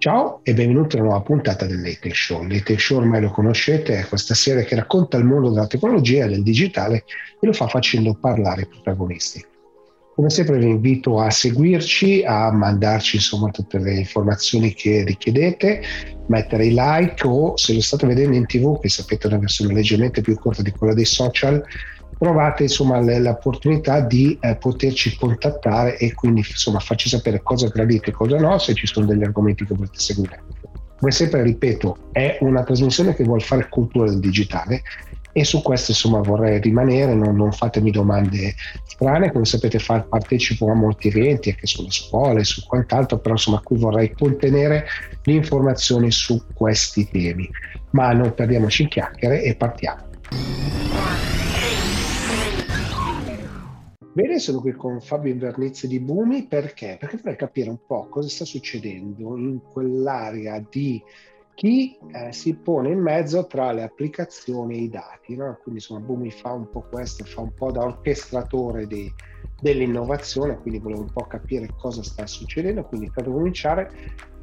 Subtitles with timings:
[0.00, 2.46] Ciao e benvenuti a una nuova puntata del Late Show.
[2.46, 6.28] Late Show ormai lo conoscete, è questa serie che racconta il mondo della tecnologia e
[6.28, 7.02] del digitale
[7.40, 9.44] e lo fa facendo parlare i protagonisti.
[10.14, 15.82] Come sempre vi invito a seguirci, a mandarci insomma tutte le informazioni che richiedete,
[16.28, 19.74] mettere i like o se lo state vedendo in tv, che sapete è una versione
[19.74, 21.60] leggermente più corta di quella dei social,
[22.18, 28.12] trovate insomma l'opportunità di eh, poterci contattare e quindi insomma farci sapere cosa gradite e
[28.12, 30.42] cosa no, se ci sono degli argomenti che volete seguire.
[30.98, 34.82] Come sempre ripeto, è una trasmissione che vuole fare cultura del digitale
[35.30, 38.54] e su questo insomma vorrei rimanere, non, non fatemi domande
[38.84, 43.60] strane, come sapete far, partecipo a molti eventi anche sulle scuole, su quant'altro, però insomma
[43.62, 44.86] qui vorrei contenere
[45.22, 47.48] le informazioni su questi temi.
[47.90, 50.06] Ma non perdiamoci in chiacchiere e partiamo.
[54.18, 56.96] Bene, sono qui con Fabio Invernizzi di Bumi perché?
[56.98, 61.00] Perché vorrei capire un po' cosa sta succedendo in quell'area di
[61.54, 65.36] chi eh, si pone in mezzo tra le applicazioni e i dati.
[65.36, 65.56] No?
[65.62, 69.08] Quindi insomma Bumi fa un po' questo, fa un po' da orchestratore di,
[69.60, 72.82] dell'innovazione, quindi volevo un po' capire cosa sta succedendo.
[72.86, 73.88] Quindi per cominciare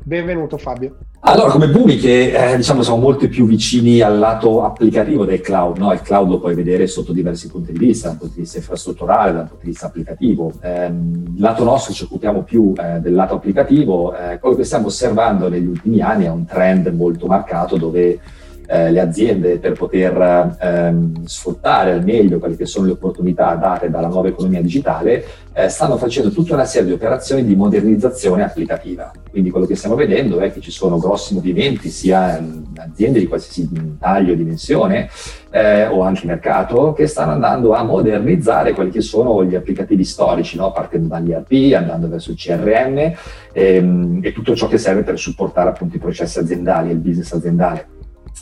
[0.08, 0.98] Benvenuto Fabio.
[1.22, 5.78] Allora, come Bumi che eh, diciamo siamo molto più vicini al lato applicativo del cloud,
[5.78, 5.92] no?
[5.94, 9.34] il cloud lo puoi vedere sotto diversi punti di vista, dal punto di vista infrastrutturale,
[9.34, 10.54] dal punto di vista applicativo.
[10.62, 10.94] Eh,
[11.38, 15.66] lato nostro ci occupiamo più eh, del lato applicativo, eh, quello che stiamo osservando negli
[15.66, 18.20] ultimi anni è un trend molto marcato dove
[18.68, 23.90] eh, le aziende per poter ehm, sfruttare al meglio quelle che sono le opportunità date
[23.90, 29.12] dalla nuova economia digitale, eh, stanno facendo tutta una serie di operazioni di modernizzazione applicativa.
[29.30, 33.28] Quindi quello che stiamo vedendo è che ci sono grossi movimenti sia in aziende di
[33.28, 35.10] qualsiasi taglio e dimensione
[35.52, 40.58] eh, o anche mercato che stanno andando a modernizzare quelli che sono gli applicativi storici,
[40.58, 40.72] no?
[40.72, 43.14] partendo dagli ERP, andando verso il CRM
[43.54, 47.32] ehm, e tutto ciò che serve per supportare appunto i processi aziendali e il business
[47.32, 47.95] aziendale.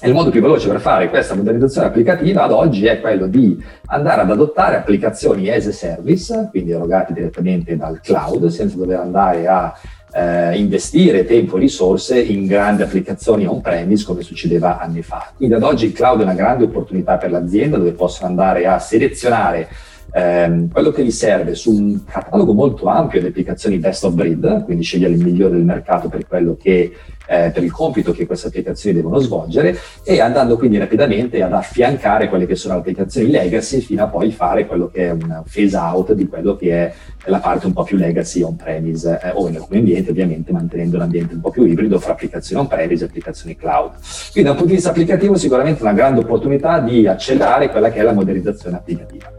[0.03, 3.58] E il modo più veloce per fare questa modernizzazione applicativa ad oggi è quello di
[3.86, 9.47] andare ad adottare applicazioni as a service, quindi erogate direttamente dal cloud, senza dover andare
[9.47, 9.73] a
[10.13, 15.31] eh, investire tempo e risorse in grandi applicazioni on-premise come succedeva anni fa.
[15.37, 18.80] Quindi ad oggi il cloud è una grande opportunità per l'azienda dove possono andare a
[18.80, 19.69] selezionare
[20.11, 24.65] ehm, quello che gli serve su un catalogo molto ampio di applicazioni best of breed,
[24.65, 26.92] quindi scegliere il migliore del mercato per quello che
[27.28, 32.30] eh, per il compito che queste applicazioni devono svolgere e andando quindi rapidamente ad affiancare
[32.30, 35.76] quelle che sono le applicazioni legacy fino a poi fare quello che è un phase
[35.76, 36.94] out di quello che è
[37.26, 41.36] la parte un po' più legacy on-premise eh, o in alcuni ambienti ovviamente mantenendo l'ambiente
[41.36, 43.92] un po' più ibrido fra applicazioni on-premise e applicazioni cloud.
[44.32, 48.00] Quindi da un punto di vista applicativo sicuramente una grande opportunità di accelerare quella che
[48.00, 49.32] è la modernizzazione applicativa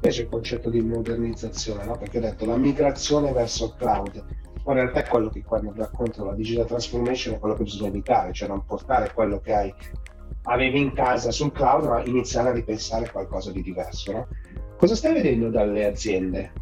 [0.00, 1.96] piace il concetto di modernizzazione, no?
[1.98, 4.24] perché ho detto la migrazione verso il cloud,
[4.72, 8.32] in realtà è quello che quando racconto la digital transformation è quello che bisogna evitare,
[8.32, 9.74] cioè non portare quello che hai,
[10.44, 14.12] avevi in casa sul cloud, ma iniziare a ripensare qualcosa di diverso.
[14.12, 14.26] No?
[14.76, 16.52] Cosa stai vedendo dalle aziende?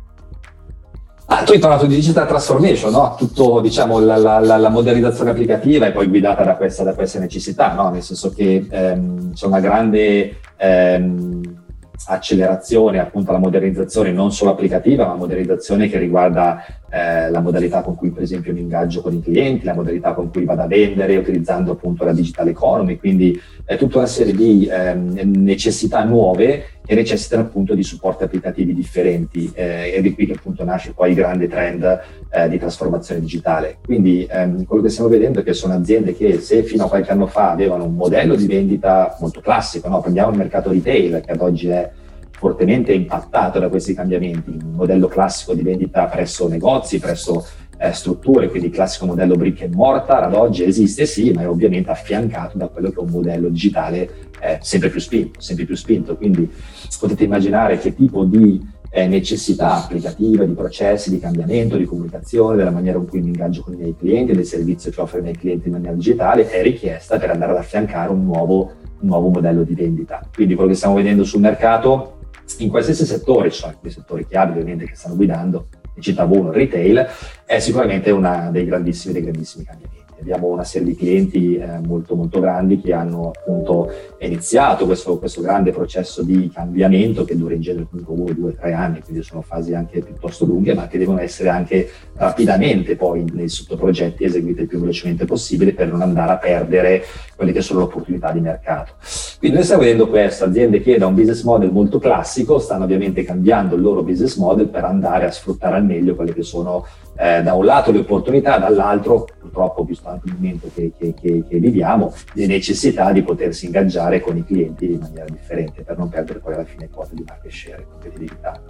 [1.28, 3.16] Ah, tu hai parlato di digital transformation, no?
[3.18, 7.72] Tutto, diciamo, la, la, la, modernizzazione applicativa è poi guidata da questa, da questa necessità,
[7.74, 7.90] no?
[7.90, 11.64] Nel senso che ehm, c'è una grande ehm,
[12.06, 17.94] accelerazione appunto alla modernizzazione non solo applicativa, ma modernizzazione che riguarda eh, la modalità con
[17.94, 21.16] cui per esempio mi ingaggio con i clienti, la modalità con cui vado a vendere
[21.16, 26.94] utilizzando appunto la digital economy, quindi è tutta una serie di eh, necessità nuove che
[26.94, 31.16] necessitano appunto di supporti applicativi differenti eh, ed è qui che appunto nasce poi il
[31.16, 33.78] grande trend eh, di trasformazione digitale.
[33.84, 37.10] Quindi ehm, quello che stiamo vedendo è che sono aziende che se fino a qualche
[37.10, 40.00] anno fa avevano un modello di vendita molto classico, no?
[40.00, 41.90] prendiamo il mercato retail che ad oggi è
[42.36, 47.44] fortemente impattato da questi cambiamenti, un modello classico di vendita presso negozi, presso
[47.78, 51.48] eh, strutture, quindi il classico modello brick and mortar ad oggi esiste sì, ma è
[51.48, 54.10] ovviamente affiancato da quello che è un modello digitale
[54.40, 56.16] eh, sempre più spinto, sempre più spinto.
[56.16, 56.50] Quindi
[56.98, 62.70] potete immaginare che tipo di eh, necessità applicativa, di processi, di cambiamento, di comunicazione, della
[62.70, 65.36] maniera in cui mi ingaggio con i miei clienti, del servizio che offro ai miei
[65.36, 69.62] clienti in maniera digitale, è richiesta per andare ad affiancare un nuovo, un nuovo modello
[69.64, 70.26] di vendita.
[70.34, 72.15] Quindi quello che stiamo vedendo sul mercato
[72.58, 76.50] in qualsiasi settore, ci sono alcuni settori chiave ovviamente che stanno guidando, ne citavo uno,
[76.50, 77.06] retail,
[77.44, 79.95] è sicuramente uno dei grandissimi, dei grandissimi cambiamenti.
[80.18, 85.40] Abbiamo una serie di clienti eh, molto molto grandi che hanno appunto iniziato questo, questo,
[85.40, 89.42] grande processo di cambiamento che dura in genere comunque uno, due, tre anni, quindi sono
[89.42, 94.68] fasi anche piuttosto lunghe, ma che devono essere anche rapidamente poi nei sottoprogetti eseguite il
[94.68, 97.04] più velocemente possibile per non andare a perdere
[97.36, 98.94] quelle che sono le opportunità di mercato.
[99.38, 103.22] Quindi noi stiamo vedendo questo, aziende che da un business model molto classico stanno ovviamente
[103.22, 106.86] cambiando il loro business model per andare a sfruttare al meglio quelle che sono
[107.18, 111.44] eh, da un lato le opportunità, dall'altro purtroppo visto anche il momento che, che, che,
[111.48, 116.10] che, viviamo, le necessità di potersi ingaggiare con i clienti in maniera differente per non
[116.10, 118.62] perdere poi alla fine quota di market share e competitività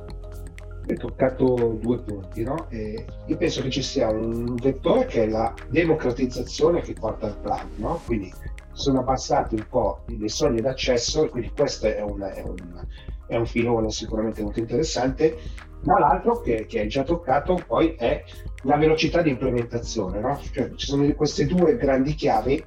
[0.89, 2.69] hai toccato due punti, no?
[2.71, 7.71] io penso che ci sia un vettore che è la democratizzazione che porta al cloud,
[7.79, 8.01] no?
[8.07, 8.33] Quindi
[8.71, 12.87] sono abbassati un po' le soglie d'accesso e quindi questo è un, è un,
[13.27, 15.37] è un filone sicuramente molto interessante.
[15.83, 18.23] Ma l'altro che, che hai già toccato poi è
[18.67, 20.39] la velocità di implementazione, no?
[20.53, 22.63] Cioè, ci sono queste due grandi chiavi,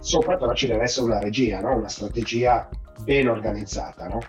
[0.00, 1.76] sopra però ci deve essere una regia, no?
[1.76, 2.68] Una strategia
[3.02, 4.20] ben organizzata, no?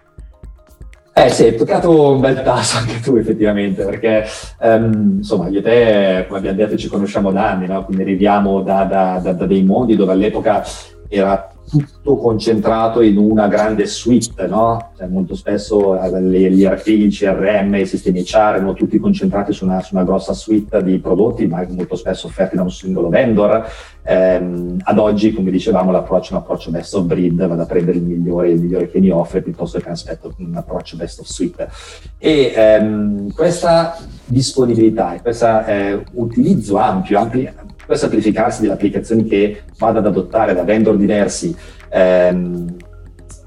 [1.13, 4.25] Eh sì, hai toccato un bel tasso anche tu effettivamente, perché
[4.59, 7.83] um, insomma io e te, come abbiamo detto, ci conosciamo da anni, no?
[7.83, 10.63] quindi arriviamo da, da, da, da, dei mondi dove all'epoca
[11.09, 14.91] era tutto concentrato in una grande suite, no?
[14.97, 19.63] Cioè, molto spesso eh, gli ERP, il CRM, i sistemi HR erano tutti concentrati su
[19.63, 23.65] una, su una, grossa suite di prodotti, ma molto spesso offerti da un singolo vendor.
[24.03, 27.99] Eh, ad oggi, come dicevamo, l'approccio è un approccio best of breed, vado a prendere
[27.99, 29.89] il migliore, il migliore che mi offre piuttosto che
[30.37, 31.69] un approccio best of suite.
[32.17, 37.49] E ehm, questa disponibilità e questo eh, utilizzo ampio, ampli,
[37.91, 41.53] questo amplificarsi delle applicazioni che vado ad adottare da vendor diversi,
[41.89, 42.73] ehm,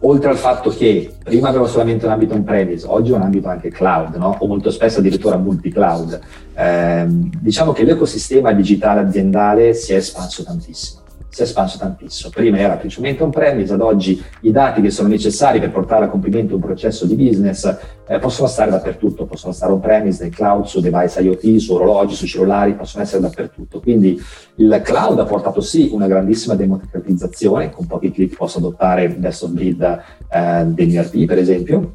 [0.01, 3.71] oltre al fatto che prima avevo solamente un ambito on-premise, oggi ho un ambito anche
[3.71, 4.37] cloud, no?
[4.39, 6.21] o molto spesso addirittura multi-cloud,
[6.57, 11.04] ehm, diciamo che l'ecosistema digitale aziendale si è espanso tantissimo
[11.35, 12.31] si è espanso tantissimo.
[12.31, 16.55] Prima era principalmente on-premise, ad oggi i dati che sono necessari per portare a compimento
[16.55, 17.77] un processo di business
[18.07, 22.27] eh, possono stare dappertutto, possono stare on-premise, nel cloud, su device IoT, su orologi, su
[22.27, 23.81] cellulari, possono essere dappertutto.
[23.81, 24.17] Quindi
[24.57, 29.43] il cloud ha portato sì una grandissima democratizzazione, con pochi clic posso adottare il best
[29.43, 31.95] of breed eh, degli per esempio,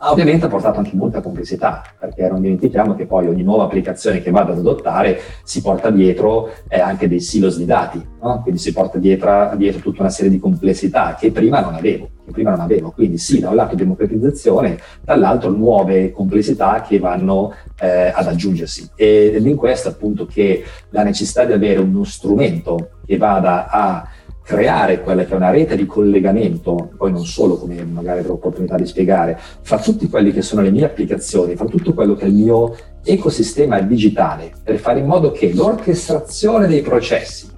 [0.00, 4.30] ovviamente ha portato anche molta complessità, perché non dimentichiamo che poi ogni nuova applicazione che
[4.30, 8.42] vado ad adottare si porta dietro eh, anche dei silos di dati, no?
[8.42, 12.10] quindi si porta dietro, dietro, tutta una serie di complessità che prima non avevo.
[12.32, 12.90] Prima non avevo.
[12.90, 18.90] Quindi sì, da un lato democratizzazione, dall'altro nuove complessità che vanno eh, ad aggiungersi.
[18.96, 24.08] Ed è in questo appunto che la necessità di avere uno strumento che vada a
[24.46, 28.76] creare quella che è una rete di collegamento, poi non solo come magari avrò l'opportunità
[28.76, 32.28] di spiegare, fra tutte quelle che sono le mie applicazioni, fra tutto quello che è
[32.28, 37.50] il mio ecosistema digitale, per fare in modo che l'orchestrazione dei processi,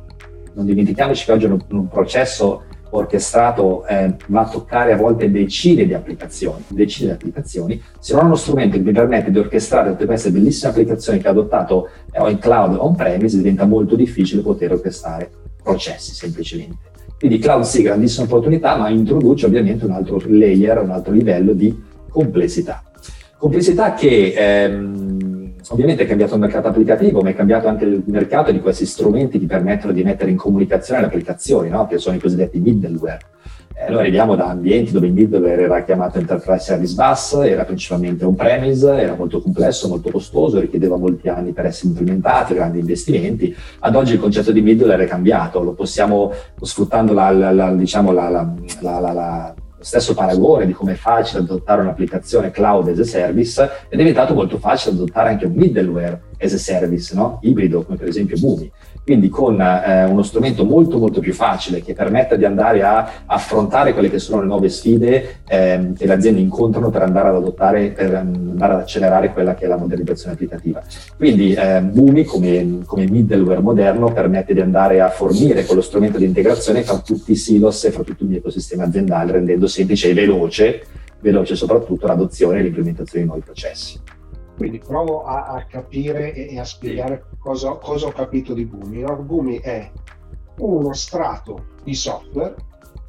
[0.54, 5.84] non dimentichiamoci che oggi un, un processo orchestrato eh, va a toccare a volte decine
[5.84, 9.90] di applicazioni, decine di applicazioni, se non ho uno strumento che mi permette di orchestrare
[9.90, 14.72] tutte queste bellissime applicazioni che ho adottato eh, in cloud on-premise, diventa molto difficile poter
[14.72, 15.30] orchestrare
[15.68, 16.76] processi semplicemente.
[17.18, 21.76] Quindi cloud sì, grandissima opportunità, ma introduce ovviamente un altro layer, un altro livello di
[22.08, 22.82] complessità.
[23.36, 28.52] Complessità che ehm, ovviamente è cambiato il mercato applicativo, ma è cambiato anche il mercato
[28.52, 31.86] di questi strumenti che permettono di mettere in comunicazione le applicazioni, no?
[31.86, 33.18] che sono i cosiddetti middleware.
[33.80, 38.90] Eh, noi arriviamo da ambienti dove middleware era chiamato Enterprise Service Bus, era principalmente on-premise,
[38.90, 43.54] era molto complesso, molto costoso, richiedeva molti anni per essere implementato, grandi investimenti.
[43.78, 48.10] Ad oggi il concetto di middleware è cambiato, lo possiamo, sfruttando la, la, la, diciamo
[48.10, 54.34] lo stesso paragone di come è facile adottare un'applicazione cloud as a service, è diventato
[54.34, 57.38] molto facile adottare anche un middleware as a service, no?
[57.42, 58.68] ibrido, come per esempio Boomi
[59.08, 63.94] quindi con eh, uno strumento molto molto più facile che permetta di andare a affrontare
[63.94, 67.88] quelle che sono le nuove sfide eh, che le aziende incontrano per andare ad adottare,
[67.92, 70.82] per andare ad accelerare quella che è la modernizzazione applicativa.
[71.16, 76.26] Quindi eh, Boomi come, come, middleware moderno permette di andare a fornire quello strumento di
[76.26, 80.12] integrazione fra tutti i silos e fra tutto il mio ecosistema aziendale, rendendo semplice e
[80.12, 80.82] veloce,
[81.20, 83.98] veloce soprattutto l'adozione e l'implementazione di nuovi processi.
[84.58, 89.02] Quindi provo a, a capire e, e, a spiegare cosa, cosa, ho capito di Boomi.
[89.02, 89.14] No?
[89.22, 89.88] Boomi è
[90.58, 92.56] uno strato di software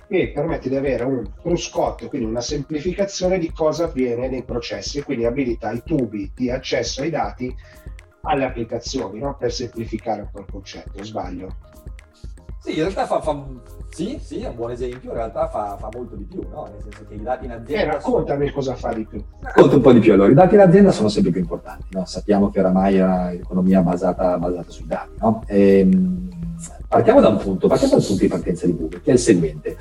[0.07, 5.25] che permette di avere un cruscotto, quindi una semplificazione di cosa avviene nei processi, quindi
[5.25, 7.55] abilita i tubi di accesso ai dati
[8.21, 9.35] alle applicazioni, no?
[9.35, 11.55] per semplificare un po' il concetto, sbaglio.
[12.61, 13.41] Sì, in realtà fa, fa,
[13.89, 16.67] sì, sì, è un buon esempio, in realtà fa, fa molto di più, no?
[16.71, 17.83] nel senso che i dati in azienda...
[17.83, 18.55] Eh, raccontami sono...
[18.55, 19.23] cosa fa di più.
[19.39, 20.13] Racconta un po' di più.
[20.13, 22.05] Allora, i dati in azienda sono sempre più importanti, no?
[22.05, 25.09] sappiamo che oramai è un'economia basata, basata sui dati.
[25.19, 25.43] No?
[25.47, 26.29] E, ehm,
[26.87, 29.77] partiamo da un punto, partiamo dal punto di partenza di Google, che è il seguente.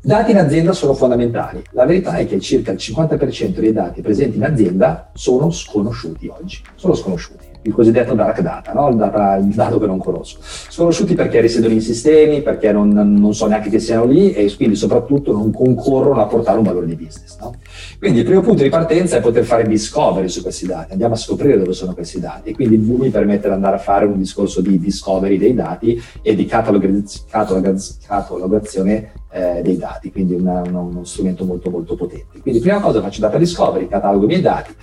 [0.00, 1.62] Dati in azienda sono fondamentali.
[1.72, 6.62] La verità è che circa il 50% dei dati presenti in azienda sono sconosciuti oggi,
[6.76, 7.51] sono sconosciuti.
[7.62, 8.88] Il cosiddetto dark data, no?
[8.88, 10.40] il, data, il, dato che non conosco.
[10.42, 14.74] Sconosciuti perché risiedono in sistemi, perché non, non, so neanche che siano lì e quindi
[14.74, 17.38] soprattutto non concorrono a portare un valore di business.
[17.38, 17.54] No?
[17.98, 21.16] Quindi il primo punto di partenza è poter fare discovery su questi dati, andiamo a
[21.16, 24.04] scoprire dove sono questi dati e quindi il VUM mi permette di andare a fare
[24.06, 30.80] un discorso di discovery dei dati e di catalogazione eh, dei dati, quindi una, una,
[30.80, 32.40] uno strumento molto molto potente.
[32.40, 34.74] Quindi prima cosa faccio data discovery, catalogo i miei dati,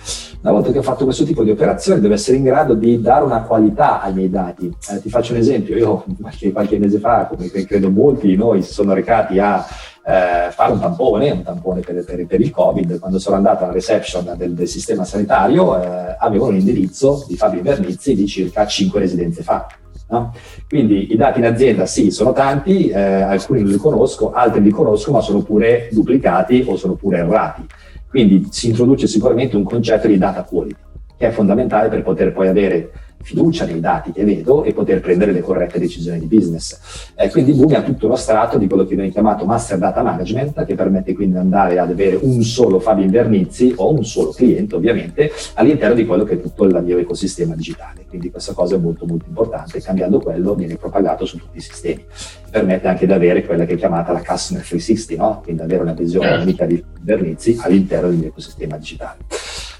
[0.42, 3.24] una volta che ho fatto questo tipo di operazione devo essere in grado di dare
[3.24, 4.74] una qualità ai miei dati.
[4.90, 8.62] Eh, ti faccio un esempio, io qualche, qualche mese fa, come credo molti di noi,
[8.62, 9.64] si sono recati a
[10.04, 13.72] eh, fare un tampone, un tampone per, per, per, il Covid, quando sono andato alla
[13.72, 18.98] reception del, del sistema sanitario eh, avevo un indirizzo di Fabio Invernizzi di circa 5
[18.98, 19.66] residenze fa.
[20.10, 20.34] No?
[20.68, 25.12] Quindi i dati in azienda sì, sono tanti, eh, alcuni li conosco, altri li conosco,
[25.12, 27.64] ma sono pure duplicati o sono pure errati.
[28.08, 30.80] Quindi si introduce sicuramente un concetto di data quality,
[31.16, 32.90] che è fondamentale per poter poi avere
[33.22, 37.12] fiducia nei dati che vedo e poter prendere le corrette decisioni di business.
[37.14, 40.64] Eh, quindi Boomi ha tutto lo strato di quello che viene chiamato Master Data Management,
[40.64, 44.74] che permette quindi di andare ad avere un solo Fabio Invernizzi o un solo cliente,
[44.74, 48.04] ovviamente, all'interno di quello che è tutto il mio ecosistema digitale.
[48.08, 52.04] Quindi questa cosa è molto molto importante, cambiando quello viene propagato su tutti i sistemi.
[52.50, 55.40] Permette anche di avere quella che è chiamata la Customer 360, no?
[55.42, 56.42] quindi avere una visione certo.
[56.42, 59.18] unica di Invernizzi all'interno del mio ecosistema digitale.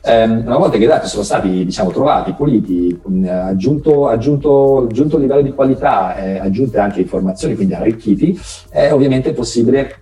[0.02, 5.22] Eh, una volta che i dati sono stati diciamo, trovati, puliti, aggiunto, aggiunto, aggiunto il
[5.22, 8.38] livello di qualità, eh, aggiunte anche informazioni, quindi arricchiti,
[8.70, 9.94] è ovviamente possibile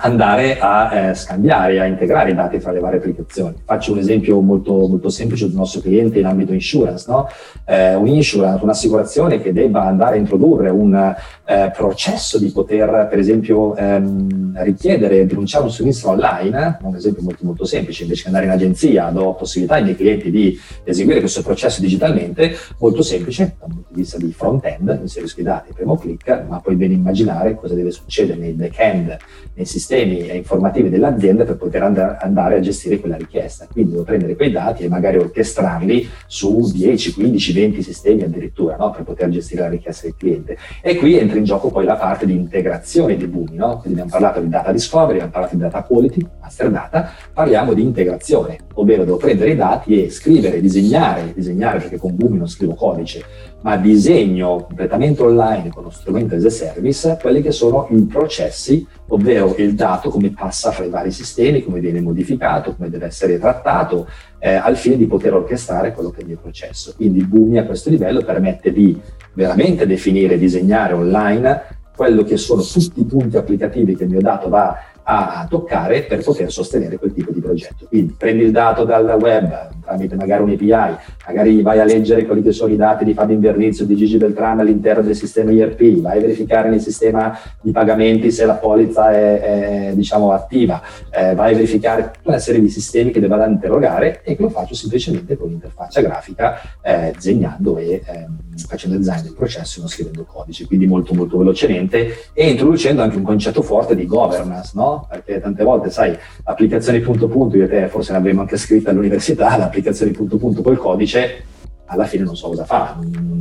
[0.00, 3.56] andare a eh, scambiare, a integrare i dati fra le varie applicazioni.
[3.64, 7.28] Faccio un esempio molto, molto semplice del nostro cliente in ambito insurance, no?
[7.66, 11.14] eh, un insurance, un'assicurazione che debba andare a introdurre un
[11.44, 17.44] eh, processo di poter, per esempio, ehm, richiedere, denunciare un sinistro online, un esempio molto,
[17.44, 21.42] molto semplice, invece che andare in agenzia, do possibilità ai miei clienti di eseguire questo
[21.42, 26.44] processo digitalmente, molto semplice dal punto di vista di front-end, inserisco i dati, primo clic,
[26.48, 29.16] ma poi bene immaginare cosa deve succedere nei back-end,
[29.54, 33.66] nei sistemi informativi dell'azienda per poter and- andare a gestire quella richiesta.
[33.70, 38.90] Quindi devo prendere quei dati e magari orchestrarli su 10, 15, 20 sistemi addirittura, no?
[38.90, 40.56] per poter gestire la richiesta del cliente.
[40.82, 43.78] E qui entra in gioco poi la parte di integrazione dei boom, no?
[43.78, 47.82] quindi abbiamo parlato di data discovery, abbiamo parlato di data quality, master data, parliamo di
[47.82, 52.74] integrazione, ovvero devo prendere i dati e scrivere, disegnare, disegnare perché con Boomi non scrivo
[52.74, 53.22] codice,
[53.62, 58.86] ma disegno completamente online con lo strumento as a service quelli che sono i processi,
[59.08, 63.38] ovvero il dato come passa fra i vari sistemi, come viene modificato, come deve essere
[63.38, 66.94] trattato, eh, al fine di poter orchestrare quello che è il mio processo.
[66.96, 68.98] Quindi Boomi a questo livello permette di
[69.34, 74.22] veramente definire e disegnare online quello che sono tutti i punti applicativi che il mio
[74.22, 74.74] dato va
[75.10, 77.86] a toccare per poter sostenere quel tipo di progetto.
[77.88, 82.42] Quindi prendi il dato dal web tramite magari un API, magari vai a leggere quelli
[82.42, 86.18] che sono i dati di Fabio Invernizio, di Gigi Beltrame all'interno del sistema IRP, vai
[86.18, 91.52] a verificare nel sistema di pagamenti se la polizza è, è diciamo, attiva, eh, vai
[91.52, 94.50] a verificare tutta una serie di sistemi che devo andare a interrogare e che lo
[94.50, 98.26] faccio semplicemente con l'interfaccia grafica, eh, disegnando e eh,
[98.68, 103.16] facendo design del processo e non scrivendo codice, quindi molto molto velocemente e introducendo anche
[103.16, 104.99] un concetto forte di governance, no?
[105.08, 108.90] Perché tante volte, sai, applicazioni punto punto, io e te forse ne avremmo anche scritta
[108.90, 111.44] all'università, l'applicazione punto punto col codice,
[111.86, 112.98] alla fine non so cosa fa,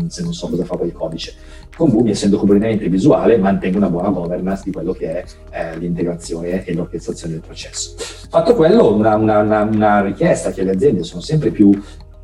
[0.07, 1.33] se non so cosa fa quel codice.
[1.75, 6.65] Con Boomi, essendo completamente visuale, mantengo una buona governance di quello che è eh, l'integrazione
[6.65, 7.93] e l'orchestrazione del processo.
[8.29, 11.71] Fatto quello, una, una, una, una richiesta che le aziende sono sempre più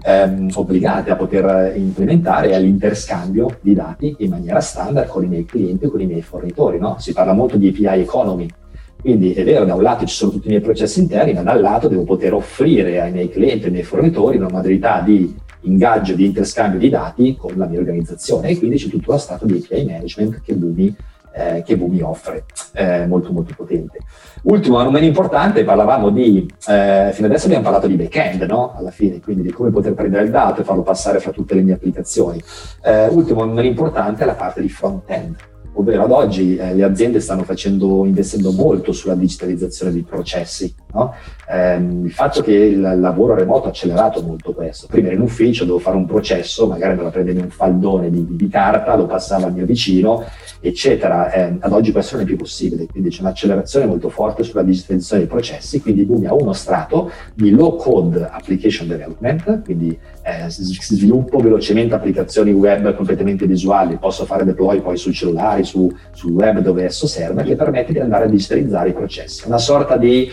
[0.05, 5.45] ehm, obbligate a poter implementare è l'interscambio di dati in maniera standard con i miei
[5.45, 6.77] clienti e con i miei fornitori.
[6.79, 6.97] No?
[6.99, 8.47] Si parla molto di API economy,
[9.05, 11.87] quindi è vero, da un lato ci sono tutti i miei processi interni, ma dall'altro
[11.87, 15.31] devo poter offrire ai miei clienti, ai miei fornitori una modalità di
[15.61, 19.45] ingaggio, di interscambio di dati con la mia organizzazione e quindi c'è tutto lo stato
[19.45, 20.95] di API management che Boomi,
[21.35, 23.99] eh, che Boomi offre, eh, molto molto potente.
[24.41, 28.73] Ultimo, non meno importante, parlavamo di, eh, fino adesso abbiamo parlato di back-end, no?
[28.75, 31.61] Alla fine, quindi di come poter prendere il dato e farlo passare fra tutte le
[31.61, 32.41] mie applicazioni.
[32.83, 35.35] Eh, ultimo, non meno importante, è la parte di front-end
[35.75, 40.73] ovvero ad oggi eh, le aziende stanno facendo, investendo molto sulla digitalizzazione dei processi.
[40.93, 41.13] No?
[41.47, 44.87] Eh, il fatto che il lavoro remoto ha accelerato molto questo.
[44.87, 48.25] Prima ero in ufficio, dovevo fare un processo, magari me lo prendevo un faldone di,
[48.29, 50.23] di, carta, lo passavo al mio vicino,
[50.61, 51.31] eccetera.
[51.31, 55.23] Eh, ad oggi questo non è più possibile, quindi c'è un'accelerazione molto forte sulla digitalizzazione
[55.23, 61.37] dei processi, quindi Boomi ha uno strato di low code application development, quindi eh, sviluppo
[61.37, 66.85] velocemente applicazioni web completamente visuali, posso fare deploy poi sui cellulari, su, sul web dove
[66.85, 69.47] esso serve, che permette di andare a digitalizzare i processi.
[69.47, 70.29] Una sorta di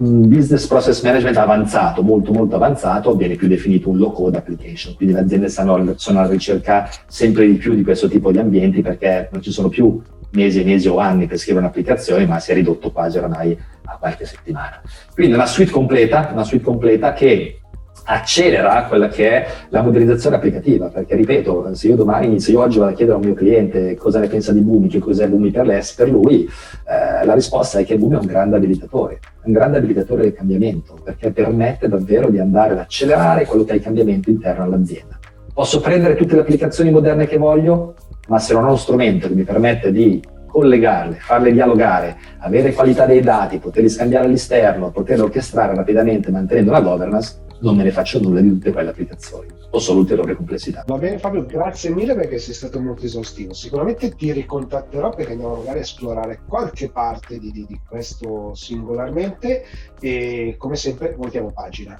[0.00, 4.94] un business process management avanzato, molto molto avanzato, viene più definito un low code application.
[4.94, 8.80] Quindi le aziende stanno, sono alla ricerca sempre di più di questo tipo di ambienti
[8.80, 10.00] perché non ci sono più
[10.32, 13.96] mesi e mesi o anni per scrivere un'applicazione, ma si è ridotto quasi oramai a
[13.98, 14.80] qualche settimana.
[15.12, 17.59] Quindi una suite completa, una suite completa che
[18.04, 22.78] accelera quella che è la modernizzazione applicativa, perché ripeto, se io domani, se io oggi
[22.78, 25.50] vado a chiedere a un mio cliente cosa ne pensa di Boomi, che cos'è Boomi
[25.50, 29.52] per, l'ES, per lui, eh, la risposta è che Boomi è un grande abilitatore, un
[29.52, 33.82] grande abilitatore del cambiamento, perché permette davvero di andare ad accelerare quello che è il
[33.82, 35.18] cambiamento interno all'azienda.
[35.52, 37.94] Posso prendere tutte le applicazioni moderne che voglio,
[38.28, 43.06] ma se non ho uno strumento che mi permette di collegarle, farle dialogare, avere qualità
[43.06, 48.20] dei dati, poterli scambiare all'esterno, poterle orchestrare rapidamente mantenendo la governance, non me ne faccio
[48.20, 50.84] nulla di tutte quelle applicazioni o solo ulteriore complessità.
[50.86, 53.52] Va bene Fabio, grazie mille perché sei stato molto esaustivo.
[53.52, 59.64] Sicuramente ti ricontatterò perché andiamo magari a esplorare qualche parte di, di, di questo singolarmente
[60.00, 61.98] e come sempre voltiamo pagina.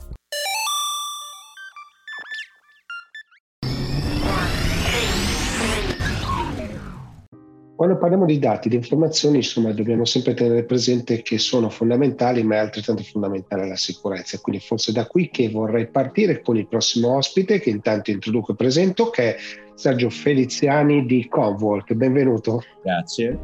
[7.81, 12.57] Quando parliamo di dati, di informazioni, insomma, dobbiamo sempre tenere presente che sono fondamentali, ma
[12.57, 14.39] è altrettanto fondamentale la sicurezza.
[14.39, 18.57] Quindi forse da qui che vorrei partire con il prossimo ospite, che intanto introduco e
[18.57, 19.37] presento, che è
[19.73, 21.95] Sergio Feliziani di Convolk.
[21.95, 22.63] Benvenuto.
[22.83, 23.39] Grazie.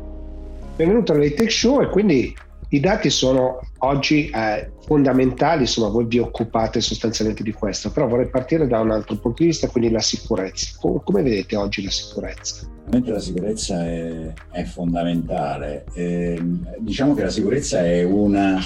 [0.77, 2.35] Benvenuto all'Atech Show e quindi
[2.71, 8.29] i dati sono oggi eh, fondamentali, insomma voi vi occupate sostanzialmente di questo, però vorrei
[8.29, 10.77] partire da un altro punto di vista, quindi la sicurezza.
[10.81, 12.69] come, come vedete oggi la sicurezza?
[12.91, 15.85] La sicurezza è, è fondamentale.
[15.95, 16.41] Eh,
[16.81, 18.59] diciamo che la sicurezza è, una,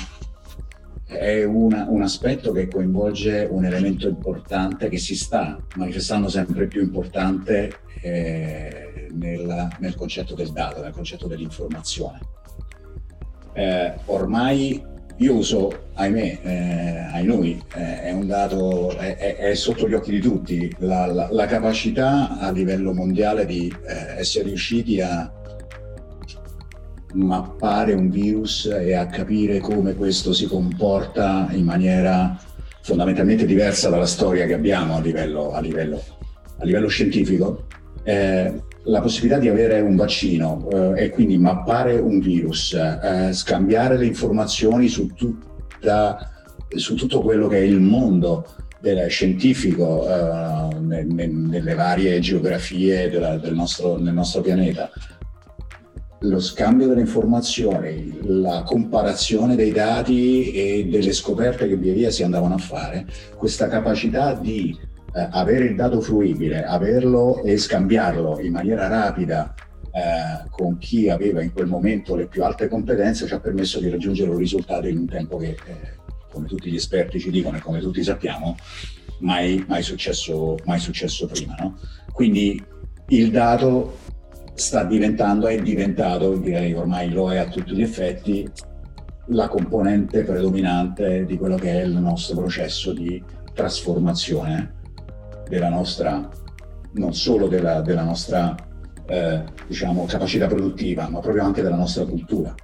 [1.04, 6.82] è una, un aspetto che coinvolge un elemento importante che si sta manifestando sempre più
[6.82, 12.38] importante eh, nel, nel concetto del dato, nel concetto dell'informazione
[13.52, 14.88] eh, ormai
[15.20, 20.12] io uso, ahimè, eh, ai noi, eh, è un dato, è, è, sotto gli occhi
[20.12, 25.30] di tutti, la, la, la capacità a livello mondiale di eh, essere riusciti a
[27.12, 32.38] mappare un virus e a capire come questo si comporta in maniera
[32.82, 36.02] fondamentalmente diversa dalla storia che abbiamo a livello, a livello,
[36.58, 37.66] a livello scientifico.
[38.04, 43.98] Eh, la possibilità di avere un vaccino eh, e quindi mappare un virus, eh, scambiare
[43.98, 46.30] le informazioni su, tutta,
[46.68, 48.46] su, tutto quello che è il mondo
[49.08, 54.90] scientifico eh, nelle varie geografie della, del, nostro, nostro pianeta,
[56.20, 62.22] lo scambio delle informazioni, la comparazione dei dati e delle scoperte che via via si
[62.22, 64.76] andavano a fare, questa capacità di
[65.12, 69.54] eh, avere il dato fruibile, averlo e scambiarlo in maniera rapida
[69.92, 73.88] eh, con chi aveva in quel momento le più alte competenze ci ha permesso di
[73.88, 75.98] raggiungere un risultato in un tempo che, eh,
[76.30, 78.54] come tutti gli esperti ci dicono e come tutti sappiamo,
[79.18, 81.56] mai, mai, successo, mai successo prima.
[81.58, 81.76] No?
[82.12, 82.62] Quindi
[83.08, 83.98] il dato
[84.54, 88.48] sta diventando, è diventato, direi ormai lo è a tutti gli effetti,
[89.32, 94.78] la componente predominante di quello che è il nostro processo di trasformazione
[95.50, 96.26] della nostra,
[96.92, 98.54] non solo della, della nostra
[99.06, 102.54] eh, diciamo, capacità produttiva, ma proprio anche della nostra cultura,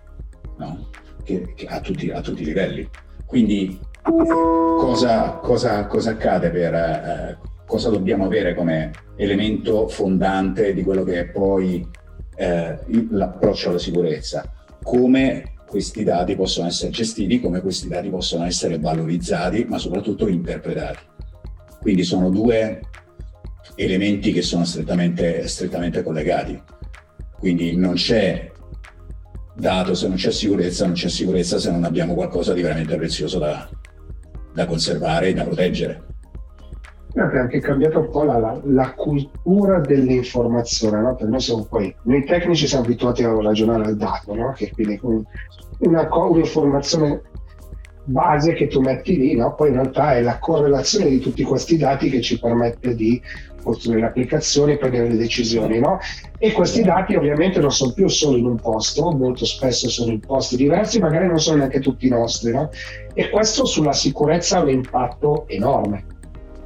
[0.59, 0.89] no?
[1.25, 2.89] che, che a, tutti, a, tutti, i livelli.
[3.27, 6.75] Quindi cosa, cosa, cosa accade per...
[6.75, 11.85] Eh, cosa dobbiamo avere come elemento fondante di quello che è poi
[12.37, 12.79] eh,
[13.11, 14.49] l'approccio alla sicurezza?
[14.85, 20.99] Come questi dati possono essere gestiti, come questi dati possono essere valorizzati, ma soprattutto interpretati.
[21.81, 22.81] Quindi sono due
[23.77, 26.61] elementi che sono strettamente, strettamente collegati.
[27.39, 28.51] Quindi non c'è
[29.55, 33.39] dato, se non c'è sicurezza, non c'è sicurezza se non abbiamo qualcosa di veramente prezioso
[33.39, 33.69] da,
[34.53, 36.05] da conservare e da proteggere.
[37.13, 41.15] È anche cambiato un po' la, la, la cultura dell'informazione, no?
[41.15, 44.53] Per noi siamo poi, noi tecnici siamo abituati a ragionare al dato, no?
[44.53, 45.01] Che quindi
[45.79, 47.23] una, un'informazione
[48.07, 49.55] base che tu metti lì, no?
[49.55, 53.21] poi in realtà è la correlazione di tutti questi dati che ci permette di
[53.63, 55.81] costruire le applicazioni e prendere le decisioni.
[55.81, 55.99] No?
[56.39, 60.21] E questi dati ovviamente non sono più solo in un posto, molto spesso sono in
[60.21, 62.53] posti diversi, magari non sono neanche tutti nostri.
[62.53, 62.71] No?
[63.13, 66.15] E questo sulla sicurezza ha un impatto enorme.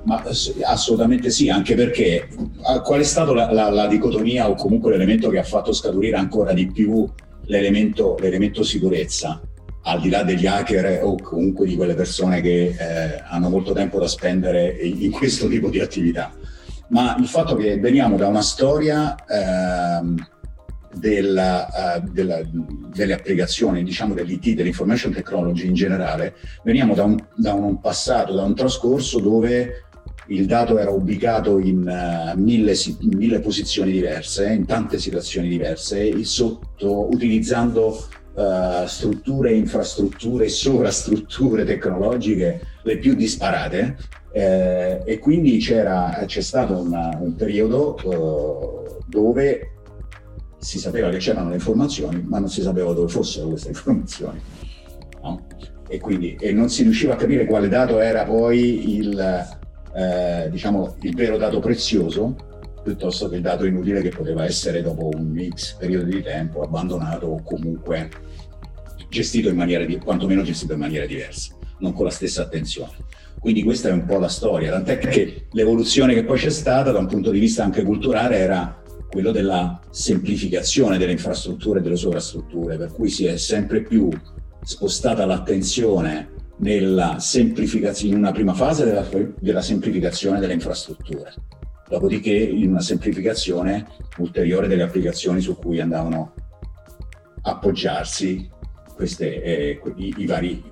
[0.02, 0.22] Ma
[0.64, 2.28] assolutamente sì, anche perché
[2.84, 6.54] qual è stata la, la, la dicotomia o comunque l'elemento che ha fatto scaturire ancora
[6.54, 7.06] di più
[7.44, 9.40] l'elemento, l'elemento sicurezza?
[9.82, 13.98] Al di là degli hacker o comunque di quelle persone che eh, hanno molto tempo
[13.98, 16.32] da spendere in questo tipo di attività,
[16.88, 20.38] ma il fatto che veniamo da una storia eh,
[20.92, 21.68] della,
[22.02, 22.40] uh, della,
[22.92, 28.42] delle applicazioni, diciamo dell'IT, dell'information technology in generale, veniamo da un, da un passato, da
[28.42, 29.84] un trascorso dove
[30.28, 32.74] il dato era ubicato in, uh, mille,
[33.16, 42.98] mille, posizioni diverse, in tante situazioni diverse, sotto, utilizzando uh, strutture, infrastrutture sovrastrutture tecnologiche le
[42.98, 43.96] più disparate.
[44.32, 49.72] Eh, e quindi c'è stato una, un periodo uh, dove
[50.58, 54.40] si sapeva che c'erano le informazioni, ma non si sapeva dove fossero queste informazioni.
[55.22, 55.46] No?
[55.88, 59.18] E quindi e non si riusciva a capire quale dato era poi il,
[59.92, 62.48] eh, diciamo, il vero dato prezioso
[62.82, 67.26] piuttosto che il dato inutile che poteva essere dopo un X periodo di tempo abbandonato
[67.26, 68.08] o comunque
[69.08, 72.92] gestito in maniera di, quantomeno gestito in maniera diversa, non con la stessa attenzione.
[73.38, 76.98] Quindi questa è un po' la storia, tant'è che l'evoluzione che poi c'è stata da
[76.98, 82.76] un punto di vista anche culturale era quello della semplificazione delle infrastrutture e delle sovrastrutture,
[82.76, 84.08] per cui si è sempre più
[84.62, 89.06] spostata l'attenzione nella semplificazione, in una prima fase della,
[89.38, 91.32] della semplificazione delle infrastrutture,
[91.90, 93.84] dopodiché in una semplificazione
[94.18, 96.34] ulteriore delle applicazioni su cui andavano
[97.42, 98.48] appoggiarsi
[98.94, 100.62] queste, eh, i, i vari,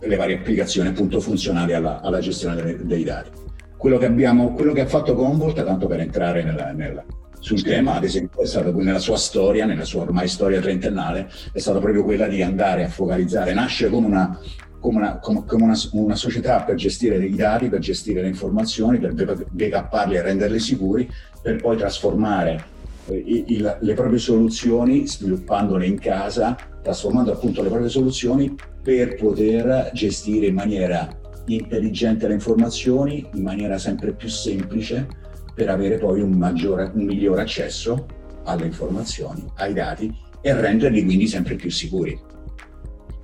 [0.00, 3.30] le varie applicazioni appunto funzionali alla, alla gestione dei, dei dati.
[3.76, 7.04] Quello che, abbiamo, quello che ha fatto Commvault, tanto per entrare nella, nella
[7.38, 11.58] sul tema, ad esempio, è stato nella sua storia, nella sua ormai storia trentennale, è
[11.58, 14.38] stata proprio quella di andare a focalizzare, nasce come una,
[14.80, 19.46] come una, come una, una società per gestire i dati, per gestire le informazioni, per
[19.50, 21.08] backupparli e renderli sicuri,
[21.42, 22.64] per poi trasformare
[23.06, 29.90] eh, il, le proprie soluzioni, sviluppandole in casa, trasformando appunto le proprie soluzioni per poter
[29.92, 31.08] gestire in maniera
[31.46, 35.06] intelligente le informazioni, in maniera sempre più semplice
[35.54, 38.06] per avere poi un, maggiore, un migliore accesso
[38.44, 42.18] alle informazioni, ai dati e renderli quindi sempre più sicuri.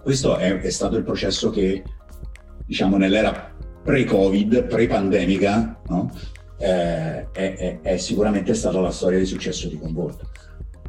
[0.07, 1.83] Questo è, è stato il processo che,
[2.65, 6.13] diciamo, nell'era pre-Covid, pre-pandemica, no?
[6.59, 10.21] eh, è, è, sicuramente stata la storia di successo di Convolt.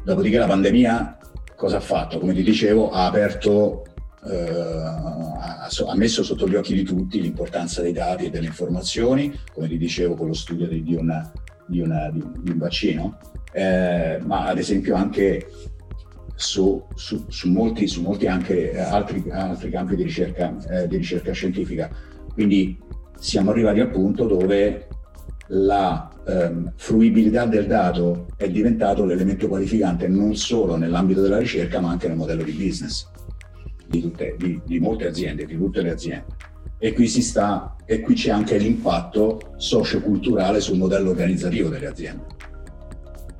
[0.04, 1.18] Dopodiché la pandemia
[1.56, 2.20] cosa ha fatto?
[2.20, 3.82] Come ti dicevo, ha aperto
[4.24, 9.66] eh, ha, messo sotto gli occhi di tutti l'importanza dei dati e delle informazioni, come
[9.66, 11.28] ti dicevo con lo studio di, di, una,
[11.66, 13.18] di, una, di un vaccino,
[13.50, 15.44] eh, ma ad esempio anche
[16.38, 21.32] su, su, su, molti, su molti, anche altri, altri campi di ricerca, eh, di ricerca
[21.32, 21.90] scientifica.
[22.32, 22.78] Quindi
[23.18, 24.86] siamo arrivati al punto dove
[25.48, 31.90] la ehm, fruibilità del dato è diventato l'elemento qualificante non solo nell'ambito della ricerca ma
[31.90, 33.08] anche nel modello di business
[33.88, 36.26] di, tutte, di, di molte aziende, di tutte le aziende.
[36.78, 42.26] E qui, sta, e qui c'è anche l'impatto socio-culturale sul modello organizzativo delle aziende.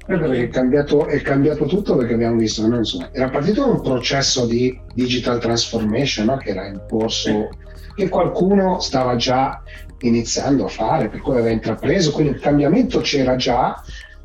[0.09, 4.81] È cambiato, è cambiato, tutto perché abbiamo visto che insomma, era partito un processo di
[4.95, 6.39] digital transformation no?
[6.39, 7.51] che era in corso,
[7.95, 9.63] che qualcuno stava già
[10.01, 13.79] iniziando a fare, per cui aveva intrapreso, quindi il cambiamento c'era già,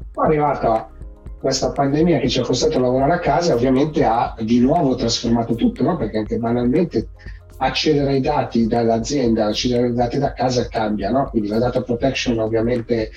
[0.10, 0.90] poi è arrivata
[1.38, 5.54] questa pandemia che ci ha costretto a lavorare a casa ovviamente ha di nuovo trasformato
[5.56, 5.98] tutto, no?
[5.98, 7.10] perché anche banalmente
[7.58, 11.30] accedere ai dati dall'azienda, accedere ai dati da casa cambia, no?
[11.30, 13.12] quindi la data protection ovviamente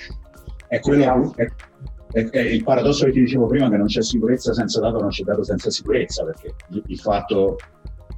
[0.67, 1.47] è quello, è,
[2.17, 5.09] è, è il paradosso che ti dicevo prima che non c'è sicurezza senza dato, non
[5.09, 7.57] c'è dato senza sicurezza, perché il fatto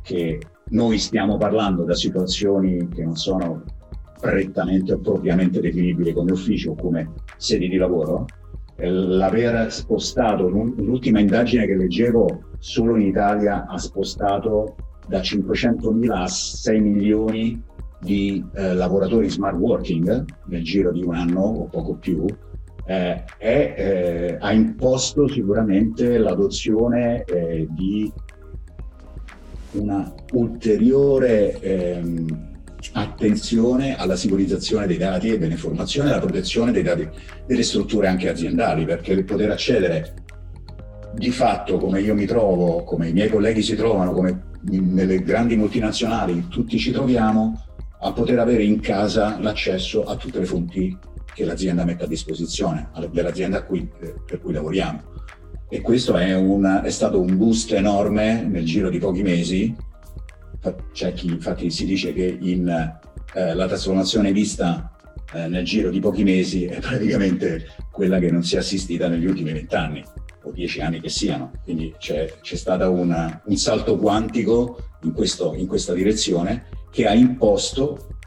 [0.02, 3.64] che noi stiamo parlando da situazioni che non sono
[4.22, 8.26] prettamente o propriamente definibili come ufficio o come sedi di lavoro,
[8.78, 14.76] l'aver spostato, l'ultima indagine che leggevo, solo in Italia ha spostato
[15.08, 17.62] da 500.000 a 6 milioni
[18.00, 22.26] di eh, lavoratori smart working nel giro di un anno o poco più,
[22.90, 28.12] eh, è, eh, ha imposto sicuramente l'adozione eh, di
[29.74, 32.48] una ulteriore ehm,
[32.94, 37.08] attenzione alla sicurizzazione dei dati e dell'informazione e alla protezione dei dati
[37.46, 40.14] delle strutture anche aziendali, perché per poter accedere
[41.14, 45.56] di fatto come io mi trovo, come i miei colleghi si trovano, come nelle grandi
[45.56, 47.66] multinazionali tutti ci troviamo,
[48.02, 50.98] a poter avere in casa l'accesso a tutte le fonti
[51.40, 53.90] che l'azienda mette a disposizione, dell'azienda cui,
[54.26, 55.02] per cui lavoriamo.
[55.70, 59.74] E questo è, un, è stato un boost enorme nel giro di pochi mesi
[60.92, 64.94] c'è chi infatti si dice che in, eh, la trasformazione vista
[65.34, 69.26] eh, nel giro di pochi mesi è praticamente quella che non si è assistita negli
[69.26, 70.04] ultimi vent'anni
[70.44, 71.52] o dieci anni che siano.
[71.64, 78.18] Quindi c'è, c'è stato un salto quantico in, questo, in questa direzione che ha imposto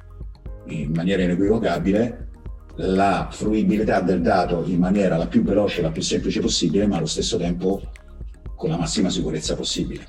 [0.68, 2.31] in maniera inequivocabile
[2.77, 7.07] la fruibilità del dato in maniera la più veloce, la più semplice possibile, ma allo
[7.07, 7.81] stesso tempo
[8.57, 10.07] con la massima sicurezza possibile.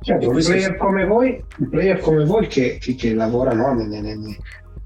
[0.00, 3.76] Certo, un player, come voi, un player come voi che, che, lavora no,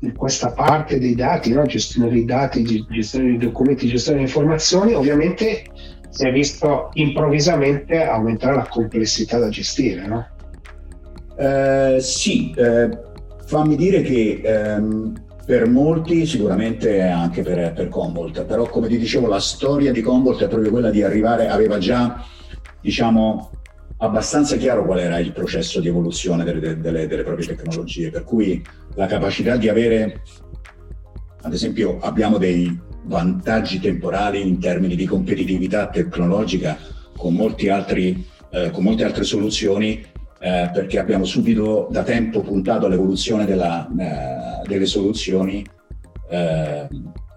[0.00, 1.64] in questa parte dei dati, no?
[1.64, 5.64] gestione dei dati, gestione dei documenti, gestione delle informazioni, ovviamente
[6.08, 10.26] si è visto improvvisamente aumentare la complessità da gestire, no?
[11.38, 12.88] Eh, sì, eh,
[13.46, 15.14] fammi dire che ehm,
[15.52, 20.42] per molti, sicuramente anche per, per Commvault, però come ti dicevo la storia di Commvault
[20.42, 22.24] è proprio quella di arrivare, aveva già
[22.80, 23.50] diciamo
[23.98, 28.64] abbastanza chiaro qual era il processo di evoluzione delle, delle, delle, proprie tecnologie, per cui
[28.94, 30.22] la capacità di avere,
[31.42, 36.78] ad esempio, abbiamo dei vantaggi temporali in termini di competitività tecnologica
[37.14, 37.38] con,
[37.68, 40.02] altri, eh, con molte altre soluzioni,
[40.44, 45.64] eh, perché abbiamo subito da tempo puntato all'evoluzione della, eh, delle soluzioni
[46.28, 46.88] eh,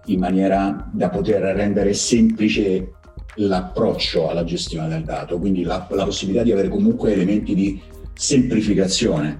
[0.06, 2.94] in maniera da poter rendere semplice
[3.36, 7.80] l'approccio alla gestione del dato, quindi la, la possibilità di avere comunque elementi di
[8.12, 9.38] semplificazione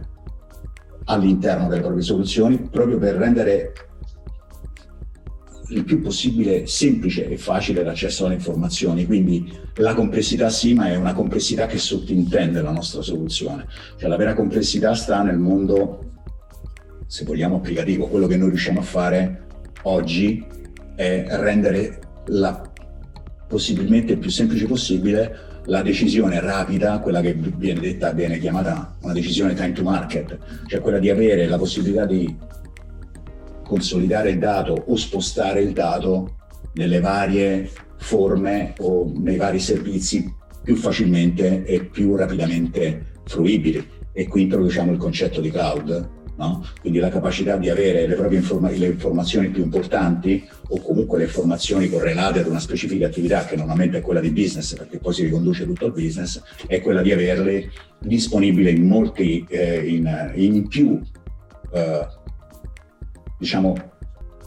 [1.06, 3.72] all'interno delle proprie soluzioni proprio per rendere
[5.68, 10.96] il più possibile semplice e facile l'accesso alle informazioni, quindi la complessità sì, ma è
[10.96, 13.66] una complessità che sottintende la nostra soluzione.
[13.98, 16.12] Cioè la vera complessità sta nel mondo,
[17.06, 18.06] se vogliamo, applicativo.
[18.06, 19.46] Quello che noi riusciamo a fare
[19.82, 20.44] oggi
[20.94, 22.62] è rendere la
[23.48, 29.12] possibilmente il più semplice possibile la decisione rapida, quella che viene detta, viene chiamata una
[29.12, 32.34] decisione time to market, cioè quella di avere la possibilità di
[33.66, 36.36] consolidare il dato o spostare il dato
[36.74, 43.94] nelle varie forme o nei vari servizi più facilmente e più rapidamente fruibili.
[44.12, 46.64] E qui introduciamo il concetto di cloud, no?
[46.80, 51.24] quindi la capacità di avere le proprie informa- le informazioni più importanti o comunque le
[51.24, 55.24] informazioni correlate ad una specifica attività che normalmente è quella di business perché poi si
[55.24, 61.00] riconduce tutto al business, è quella di averle disponibili in molti, eh, in, in, più,
[61.72, 62.06] eh,
[63.38, 63.74] diciamo,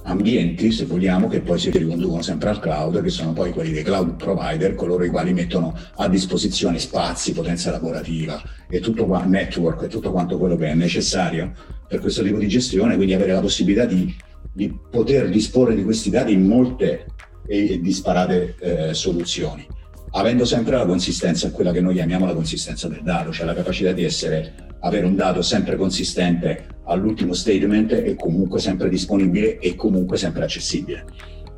[0.04, 3.84] ambienti, se vogliamo, che poi si riconducono sempre al cloud, che sono poi quelli dei
[3.84, 9.84] cloud provider, coloro i quali mettono a disposizione spazi, potenza lavorativa e tutto qua, network
[9.84, 11.54] e tutto quanto quello che è necessario
[11.88, 14.14] per questo tipo di gestione, quindi avere la possibilità di,
[14.52, 17.06] di poter disporre di questi dati in molte
[17.48, 19.68] e disparate eh, soluzioni,
[20.12, 23.92] avendo sempre la consistenza, quella che noi chiamiamo la consistenza del dato, cioè la capacità
[23.92, 30.18] di essere avere un dato sempre consistente all'ultimo statement e comunque sempre disponibile e comunque
[30.18, 31.06] sempre accessibile.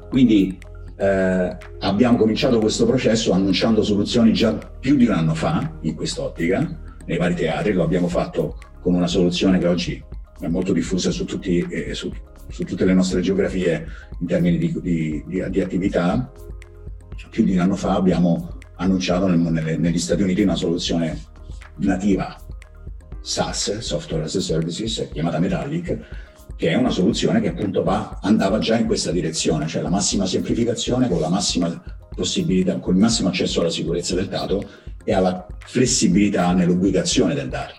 [0.10, 0.58] Quindi
[0.98, 6.80] eh, abbiamo cominciato questo processo annunciando soluzioni già più di un anno fa in quest'ottica,
[7.06, 10.04] nei vari teatri, lo abbiamo fatto con una soluzione che oggi
[10.40, 12.12] è molto diffusa su, tutti, eh, su,
[12.50, 13.86] su tutte le nostre geografie
[14.20, 16.32] in termini di, di, di, di attività.
[17.30, 21.18] Più di un anno fa abbiamo annunciato nel, nelle, negli Stati Uniti una soluzione
[21.78, 22.36] nativa
[23.22, 25.98] SaaS, Software as a Services, chiamata Metallic,
[26.56, 30.26] che è una soluzione che appunto va, andava già in questa direzione, cioè la massima
[30.26, 31.82] semplificazione con la massima
[32.14, 34.68] possibilità, con il massimo accesso alla sicurezza del dato
[35.04, 37.76] e alla flessibilità nell'ubicazione del dato.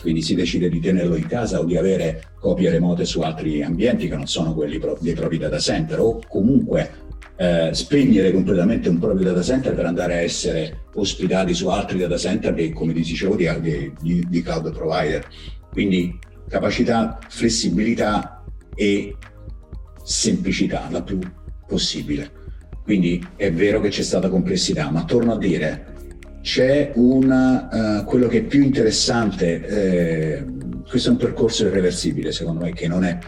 [0.00, 4.08] Quindi si decide di tenerlo in casa o di avere copie remote su altri ambienti
[4.08, 7.07] che non sono quelli dei propri data center o comunque
[7.40, 12.16] eh, spegnere completamente un proprio data center per andare a essere ospitati su altri data
[12.16, 13.48] center che, come dicevo, di,
[14.00, 15.24] di, di cloud provider.
[15.70, 19.16] Quindi capacità, flessibilità e
[20.02, 21.20] semplicità la più
[21.66, 22.32] possibile.
[22.82, 25.94] Quindi è vero che c'è stata complessità, ma torno a dire,
[26.40, 30.44] c'è una, uh, quello che è più interessante, eh,
[30.88, 33.18] questo è un percorso irreversibile secondo me, che non è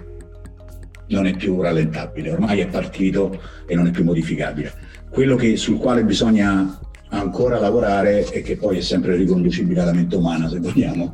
[1.11, 4.73] non è più rallentabile, ormai è partito e non è più modificabile.
[5.11, 6.79] Quello che, sul quale bisogna
[7.11, 11.12] ancora lavorare e che poi è sempre riconducibile alla mente umana, se vogliamo,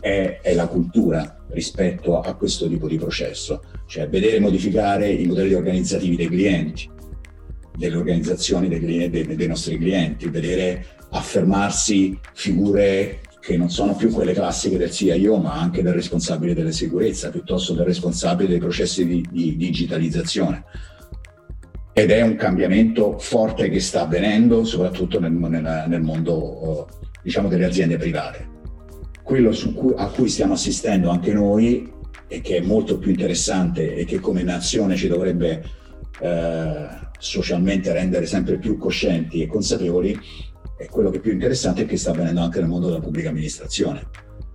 [0.00, 5.54] è, è, la cultura rispetto a questo tipo di processo, cioè vedere modificare i modelli
[5.54, 6.88] organizzativi dei clienti,
[7.76, 14.34] delle organizzazioni dei, dei, dei nostri clienti, vedere affermarsi figure che non sono più quelle
[14.34, 19.26] classiche del CIO, ma anche del responsabile della sicurezza, piuttosto del responsabile dei processi di,
[19.30, 20.64] di digitalizzazione.
[21.92, 26.86] Ed è un cambiamento forte che sta avvenendo, soprattutto nel, nel, nel mondo
[27.22, 28.48] diciamo, delle aziende private.
[29.22, 31.90] Quello cui, a cui stiamo assistendo anche noi
[32.28, 35.64] e che è molto più interessante e che come nazione ci dovrebbe
[36.20, 36.86] eh,
[37.18, 40.18] socialmente rendere sempre più coscienti e consapevoli
[40.80, 43.28] e quello che è più interessante è che sta avvenendo anche nel mondo della pubblica
[43.28, 44.08] amministrazione,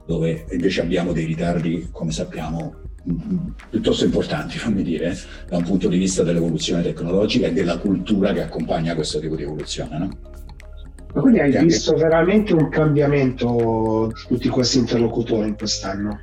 [0.07, 2.73] dove invece abbiamo dei ritardi, come sappiamo,
[3.69, 5.15] piuttosto importanti, fammi dire,
[5.47, 9.43] da un punto di vista dell'evoluzione tecnologica e della cultura che accompagna questo tipo di
[9.43, 9.97] evoluzione.
[9.99, 10.09] No?
[11.13, 16.19] quindi hai visto veramente un cambiamento di tutti questi interlocutori in quest'anno?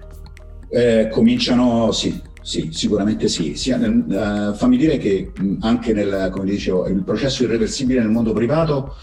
[0.69, 3.55] Eh, cominciano, sì, sì, sicuramente sì.
[3.79, 4.05] Nel,
[4.51, 8.97] uh, fammi dire che anche nel, come dicevo, il processo irreversibile nel mondo privato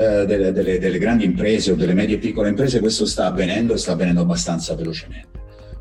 [0.00, 3.74] uh, delle, delle, delle, grandi imprese o delle medie e piccole imprese, questo sta avvenendo
[3.74, 5.38] e sta avvenendo abbastanza velocemente.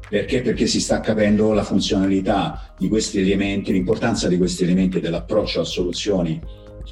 [0.10, 0.42] Perché?
[0.42, 5.66] Perché si sta capendo la funzionalità di questi elementi, l'importanza di questi elementi dell'approccio a
[5.66, 6.42] soluzioni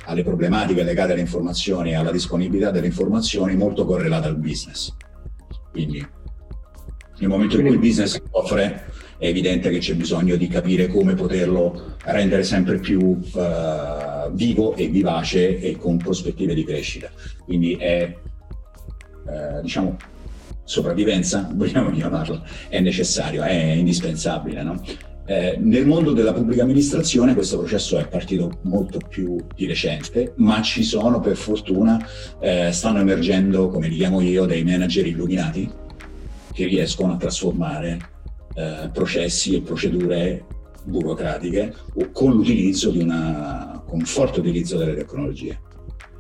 [0.06, 4.96] alle problematiche legate alle informazioni e alla disponibilità delle informazioni molto correlata al business.
[5.72, 6.06] Quindi
[7.20, 8.86] nel momento in cui il business offre
[9.18, 14.88] è evidente che c'è bisogno di capire come poterlo rendere sempre più uh, vivo e
[14.88, 17.10] vivace e con prospettive di crescita.
[17.44, 18.16] Quindi è,
[19.26, 19.98] uh, diciamo,
[20.64, 24.62] sopravvivenza, vogliamo chiamarlo, è necessario, è indispensabile.
[24.62, 24.82] No?
[25.30, 30.62] Eh, nel mondo della pubblica amministrazione questo processo è partito molto più di recente, ma
[30.62, 32.00] ci sono per fortuna,
[32.40, 35.70] eh, stanno emergendo, come li chiamo io, dei manager illuminati
[36.54, 38.16] che riescono a trasformare
[38.58, 40.44] eh, processi e procedure
[40.84, 41.74] burocratiche
[42.12, 45.60] con l'utilizzo di una, con forte utilizzo delle tecnologie.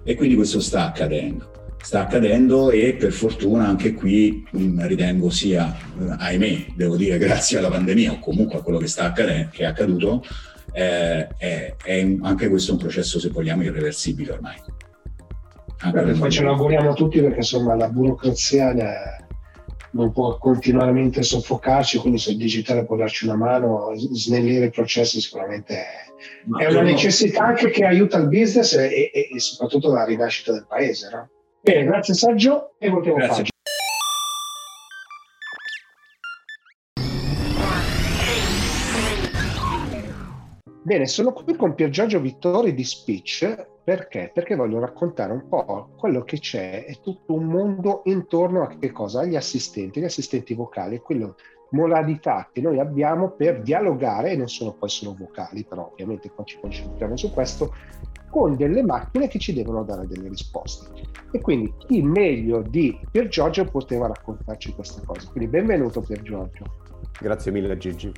[0.04, 5.73] E quindi questo sta accadendo sta accadendo e per fortuna anche qui mh, ritengo sia,
[6.00, 9.63] eh, ahimè, devo dire grazie alla pandemia o comunque a quello che, sta accadendo, che
[9.63, 10.21] è accaduto,
[10.73, 14.56] eh, è, è anche questo un processo, se vogliamo, irreversibile ormai.
[15.91, 18.73] Beh, poi ce lo auguriamo tutti perché insomma la burocrazia
[19.91, 25.21] non può continuamente soffocarci, quindi se il digitale può darci una mano, snellire i processi
[25.21, 30.06] sicuramente è, è una necessità anche che aiuta il business e, e, e soprattutto la
[30.06, 31.10] rinascita del paese.
[31.12, 31.30] No?
[31.62, 33.45] Bene, grazie Sergio e voltiamo grazie.
[40.88, 44.32] Bene, sono qui con Pier Giorgio Vittori di Speech perché?
[44.34, 48.93] Perché voglio raccontare un po' quello che c'è, è tutto un mondo intorno a che
[48.93, 49.19] cosa?
[49.19, 51.36] Agli assistenti, gli assistenti vocali, quello
[51.71, 56.45] modalità che noi abbiamo per dialogare, e non sono poi solo vocali, però ovviamente qua
[56.45, 57.76] ci concentriamo su questo,
[58.30, 61.02] con delle macchine che ci devono dare delle risposte.
[61.32, 65.28] E quindi chi meglio di Pier Giorgio poteva raccontarci queste cose.
[65.32, 66.63] Quindi benvenuto Pier Giorgio.
[67.19, 68.10] Grazie mille Gigi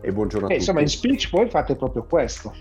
[0.00, 0.64] e buongiorno a e, tutti.
[0.64, 2.52] Insomma, in Speech voi fate proprio questo.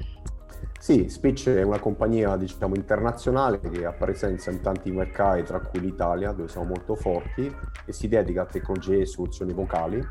[0.80, 5.80] Sì, Speech è una compagnia diciamo, internazionale che ha presenza in tanti mercati, tra cui
[5.80, 7.54] l'Italia, dove siamo molto forti,
[7.86, 10.02] e si dedica a tecnologie e soluzioni vocali.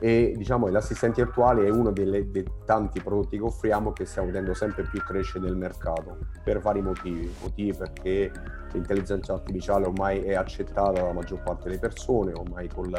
[0.00, 4.54] E diciamo l'assistente virtuale è uno delle, dei tanti prodotti che offriamo che stiamo vedendo
[4.54, 7.30] sempre più crescere nel mercato per vari motivi.
[7.42, 8.30] Motivi perché
[8.72, 12.90] l'intelligenza artificiale ormai è accettata dalla maggior parte delle persone, ormai con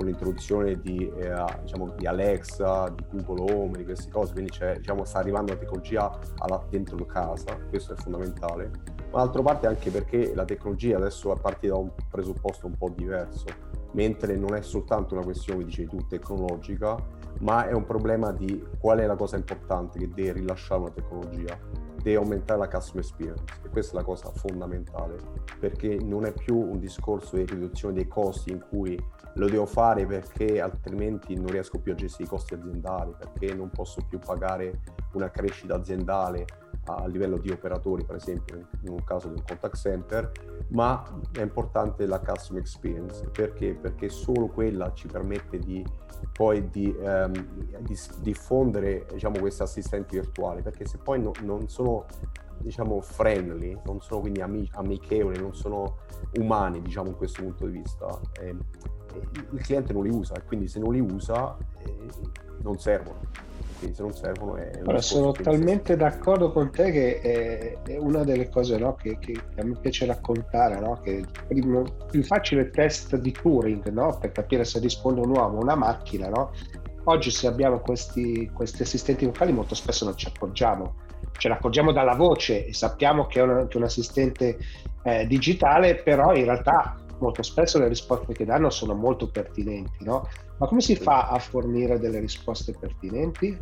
[0.00, 5.04] con l'introduzione di, eh, diciamo, di, Alexa, di Google Home, di queste cose, quindi diciamo,
[5.04, 8.70] sta arrivando la tecnologia alla, dentro casa, questo è fondamentale,
[9.10, 12.88] ma d'altra parte anche perché la tecnologia adesso è partita da un presupposto un po'
[12.88, 13.44] diverso,
[13.92, 16.96] mentre non è soltanto una questione, dicevi tu, tecnologica,
[17.40, 21.58] ma è un problema di qual è la cosa importante che deve rilasciare una tecnologia
[22.02, 23.44] deve aumentare la customer experience.
[23.62, 25.16] E questa è la cosa fondamentale
[25.58, 28.98] perché non è più un discorso di riduzione dei costi in cui
[29.34, 33.70] lo devo fare perché altrimenti non riesco più a gestire i costi aziendali, perché non
[33.70, 34.80] posso più pagare
[35.12, 36.46] una crescita aziendale
[36.84, 40.30] a livello di operatori, per esempio in un caso di un contact center,
[40.68, 43.74] ma è importante la customer experience perché?
[43.74, 45.84] Perché solo quella ci permette di
[46.32, 47.32] poi di, um,
[47.80, 52.06] di diffondere diciamo, questi assistenti virtuali, perché se poi no, non sono
[52.58, 55.98] diciamo friendly, non sono quindi amichevoli, non sono
[56.38, 58.54] umani diciamo in questo punto di vista, eh,
[59.52, 62.06] il cliente non li usa e quindi se non li usa eh,
[62.62, 63.20] non servono.
[63.80, 64.70] Quindi se non servono è...
[64.80, 69.64] Allora, sono talmente d'accordo con te che è, una delle cose no, che, che, a
[69.64, 71.00] me piace raccontare, no?
[71.02, 74.18] che il più facile test di Turing no?
[74.20, 76.52] per capire se risponde un uomo o una macchina, no?
[77.04, 81.08] oggi se abbiamo questi, questi assistenti vocali molto spesso non ci accorgiamo
[81.40, 84.58] ce l'accorgiamo dalla voce e sappiamo che è un, che un assistente
[85.02, 90.28] eh, digitale, però in realtà molto spesso le risposte che danno sono molto pertinenti, no?
[90.60, 93.56] Ma come si fa a fornire delle risposte pertinenti?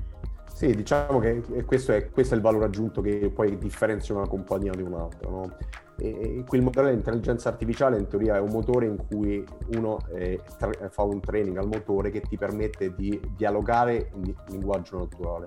[0.53, 4.73] Sì, diciamo che questo è, questo è il valore aggiunto che poi differenzia una compagnia
[4.73, 5.31] di un'altra.
[5.31, 5.57] No?
[5.97, 9.45] E, quel modello di intelligenza artificiale in teoria è un motore in cui
[9.77, 14.99] uno eh, tra- fa un training al motore che ti permette di dialogare in linguaggio
[14.99, 15.47] naturale.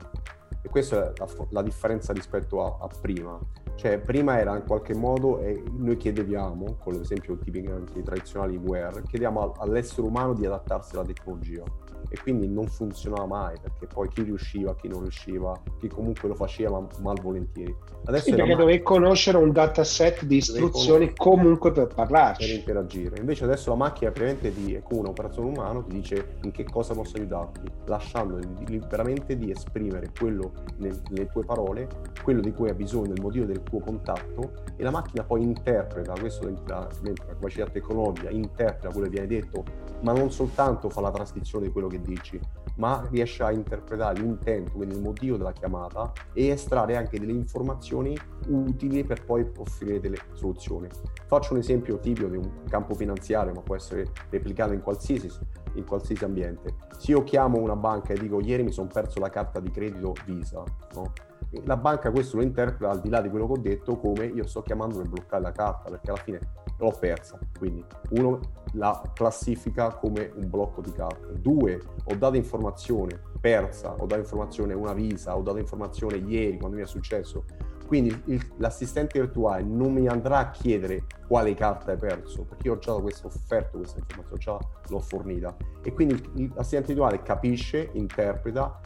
[0.62, 3.38] E questa è la, la differenza rispetto a, a, prima.
[3.76, 9.02] Cioè, prima era in qualche modo, e noi chiedevamo, con l'esempio tipico anche tradizionali WEAR,
[9.04, 11.64] chiediamo all'essere umano di adattarsi alla tecnologia.
[12.10, 16.36] E quindi non funzionava mai perché poi chi riusciva, chi non riusciva, chi comunque lo
[16.36, 17.76] faceva malvolentieri.
[18.06, 22.48] Adesso sì, perché dovevi conoscere un dataset di istruzioni comunque per parlarci.
[22.48, 23.20] Per interagire.
[23.20, 27.18] Invece adesso la macchina praticamente di, come un'operazione umana, ti dice in che cosa posso
[27.18, 31.88] aiutarti, lasciando liberamente di esprimere quello nelle tue parole,
[32.24, 36.14] quello di cui hai bisogno nel motivo del tuo contatto e la macchina poi interpreta,
[36.20, 39.64] questo la, la capacità tecnologica, interpreta quello che viene detto,
[40.02, 42.40] ma non soltanto fa la trascrizione di quello che dici,
[42.76, 48.18] ma riesce a interpretare l'intento, quindi il motivo della chiamata e estrarre anche delle informazioni
[48.48, 50.88] utili per poi offrire delle soluzioni.
[51.28, 55.30] Faccio un esempio tipico di un campo finanziario, ma può essere replicato in qualsiasi,
[55.74, 56.76] in qualsiasi ambiente.
[56.98, 60.14] Se io chiamo una banca e dico ieri mi sono perso la carta di credito
[60.26, 60.64] Visa,
[60.96, 61.12] no?
[61.66, 64.48] la banca questo lo interpreta al di là di quello che ho detto come io
[64.48, 66.40] sto chiamando per bloccare la carta perché alla fine
[66.82, 67.40] l'ho persa.
[67.58, 68.40] Quindi uno
[68.74, 71.40] la classifica come un blocco di carte.
[71.40, 76.78] Due, ho dato informazione persa, ho dato informazione una visa, ho dato informazione ieri quando
[76.78, 77.46] mi è successo.
[77.86, 82.76] Quindi il, l'assistente virtuale non mi andrà a chiedere quale carta hai perso, perché io
[82.76, 85.56] ho già questa offerta, questa informazione, già l'ho fornita.
[85.84, 86.16] E quindi
[86.56, 88.80] l'assistente virtuale capisce, interpreta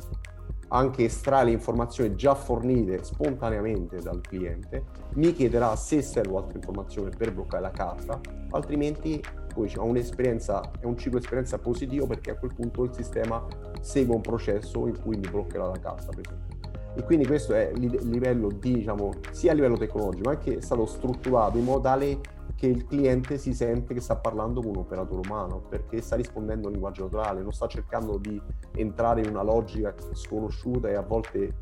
[0.69, 7.11] anche estrae le informazioni già fornite spontaneamente dal cliente, mi chiederà se servo altre informazioni
[7.15, 8.19] per bloccare la carta,
[8.51, 9.21] altrimenti
[9.53, 13.45] poi c'è un'esperienza, è un ciclo esperienza positivo perché a quel punto il sistema
[13.79, 16.53] segue un processo in cui mi bloccherà la carta, per esempio.
[16.97, 20.61] E quindi questo è il livello di, diciamo, sia a livello tecnologico, ma anche è
[20.61, 22.19] stato strutturato in modo tale
[22.55, 26.63] che il cliente si sente che sta parlando con un operatore umano perché sta rispondendo
[26.63, 28.41] a un linguaggio naturale, non sta cercando di
[28.75, 31.53] entrare in una logica sconosciuta e a volte eh,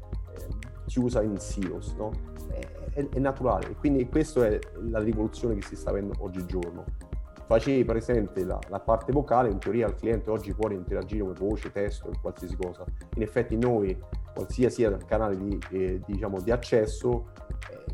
[0.85, 2.11] chiusa in silos, no?
[2.49, 2.59] è,
[2.93, 6.85] è, è, naturale quindi questa è la rivoluzione che si sta avendo oggigiorno.
[7.45, 11.71] Facevi presente la, la, parte vocale, in teoria il cliente oggi può interagire con voce,
[11.71, 12.85] testo qualsiasi cosa.
[13.15, 13.99] In effetti noi,
[14.33, 17.31] qualsiasi canale di, eh, diciamo, di accesso,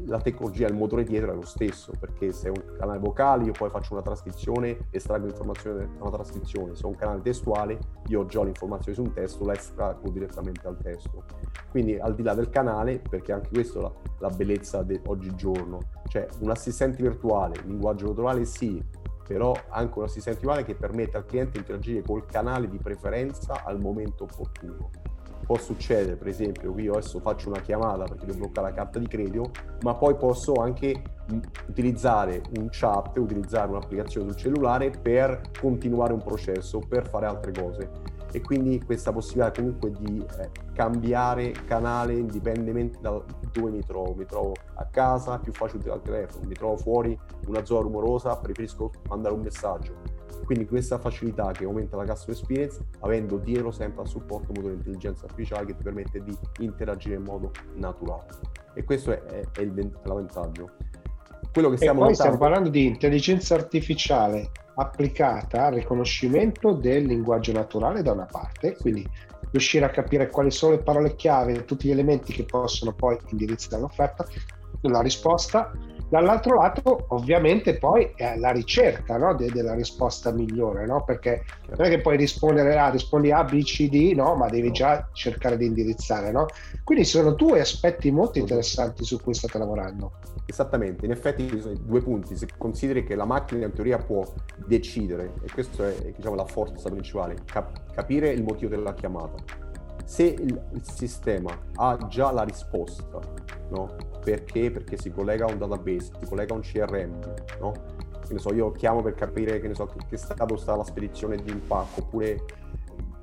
[0.06, 3.52] la tecnologia, il motore dietro è lo stesso, perché se è un canale vocale io
[3.52, 8.22] poi faccio una trascrizione, estraggo informazione da una trascrizione, se è un canale testuale io
[8.22, 11.24] ho già l'informazione su un testo, la estraggo direttamente al testo.
[11.70, 15.80] Quindi al di là del canale, perché anche questa è la, la bellezza di oggigiorno,
[16.08, 18.84] cioè un assistente virtuale, linguaggio naturale sì,
[19.28, 23.64] però anche un assistente virtuale che permette al cliente di interagire col canale di preferenza
[23.64, 24.90] al momento opportuno
[25.50, 29.08] può succedere, per esempio, io adesso faccio una chiamata perché devo bloccare la carta di
[29.08, 29.50] credito,
[29.82, 31.02] ma poi posso anche
[31.68, 37.90] utilizzare un chat, utilizzare un'applicazione sul cellulare per continuare un processo, per fare altre cose.
[38.32, 43.20] E quindi questa possibilità comunque di eh, cambiare canale indipendentemente da
[43.52, 44.14] dove mi trovo.
[44.14, 48.92] Mi trovo a casa, più facile il telefono, mi trovo fuori, una zona rumorosa, preferisco
[49.08, 54.06] mandare un messaggio quindi questa facilità che aumenta la customer experience avendo dietro sempre a
[54.06, 58.28] supporto motore intelligenza artificiale che ti permette di interagire in modo naturale.
[58.74, 59.72] E questo è, è, è il
[60.04, 60.72] vantaggio.
[61.52, 62.20] Quello che stiamo notando...
[62.20, 69.08] stiamo parlando di intelligenza artificiale applicata al riconoscimento del linguaggio naturale da una parte, quindi
[69.52, 73.18] riuscire a capire quali sono le parole chiave e tutti gli elementi che possono poi
[73.30, 74.26] indirizzare l'offerta,
[74.82, 75.72] la risposta
[76.10, 79.36] Dall'altro lato, ovviamente, poi è la ricerca no?
[79.36, 81.04] De- della risposta migliore, no?
[81.04, 84.34] perché non è che puoi rispondere A, rispondi A, B, C, D, no?
[84.34, 86.32] ma devi già cercare di indirizzare.
[86.32, 86.48] No?
[86.84, 90.14] Quindi sono due aspetti molto interessanti su cui state lavorando.
[90.48, 92.36] Esattamente, in effetti ci sono due punti.
[92.36, 94.26] Se consideri che la macchina in teoria può
[94.66, 99.68] decidere, e questa è diciamo, la forza principale, cap- capire il motivo della chiamata.
[100.06, 103.20] Se il, il sistema ha già la risposta,
[103.70, 104.09] no?
[104.24, 104.72] Perché?
[104.72, 107.20] Perché si collega a un database, si collega a un CRM,
[107.60, 107.72] no?
[108.26, 110.84] Che ne so, io chiamo per capire che, ne so, che, che stato sta la
[110.84, 112.46] spedizione di un pacco, oppure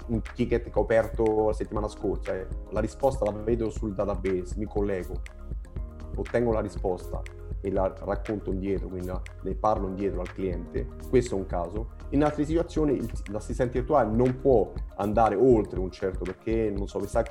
[0.09, 2.35] un ticket che ho aperto la settimana scorsa.
[2.35, 2.47] Eh.
[2.71, 5.21] La risposta la vedo sul database, mi collego,
[6.17, 7.23] ottengo la risposta
[7.61, 9.11] e la racconto indietro, quindi
[9.43, 10.87] ne parlo indietro al cliente.
[11.09, 11.95] Questo è un caso.
[12.11, 17.07] In altre situazioni l'assistente virtuale non può andare oltre un certo perché, non so, mi
[17.07, 17.25] sta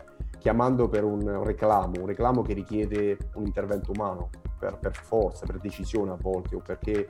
[0.46, 4.30] chiamando per un reclamo, un reclamo che richiede un intervento umano
[4.60, 7.10] per, per forza, per decisione a volte o perché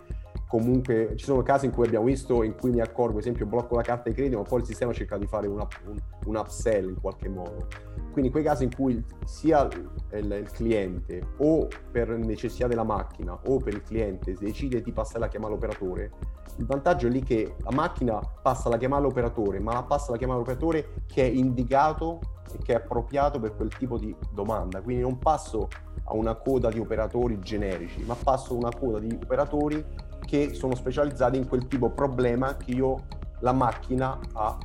[0.57, 3.81] comunque ci sono casi in cui abbiamo visto in cui mi accorgo, esempio, blocco la
[3.81, 7.01] carta di credito, ma poi il sistema cerca di fare un, un, un upsell in
[7.01, 7.67] qualche modo.
[8.11, 9.67] Quindi quei casi in cui sia
[10.13, 15.19] il, il, cliente o per necessità della macchina o per il cliente decide di passare
[15.19, 16.11] la chiamata all'operatore,
[16.57, 20.17] il vantaggio è lì che la macchina passa la chiamata all'operatore, ma la passa la
[20.17, 22.19] chiamata all'operatore che è indicato
[22.53, 24.81] e che è appropriato per quel tipo di domanda.
[24.81, 25.67] Quindi non passo
[26.05, 29.83] a una coda di operatori generici, ma passo a una coda di operatori
[30.19, 33.05] che sono specializzati in quel tipo di problema che io,
[33.39, 34.57] la macchina ha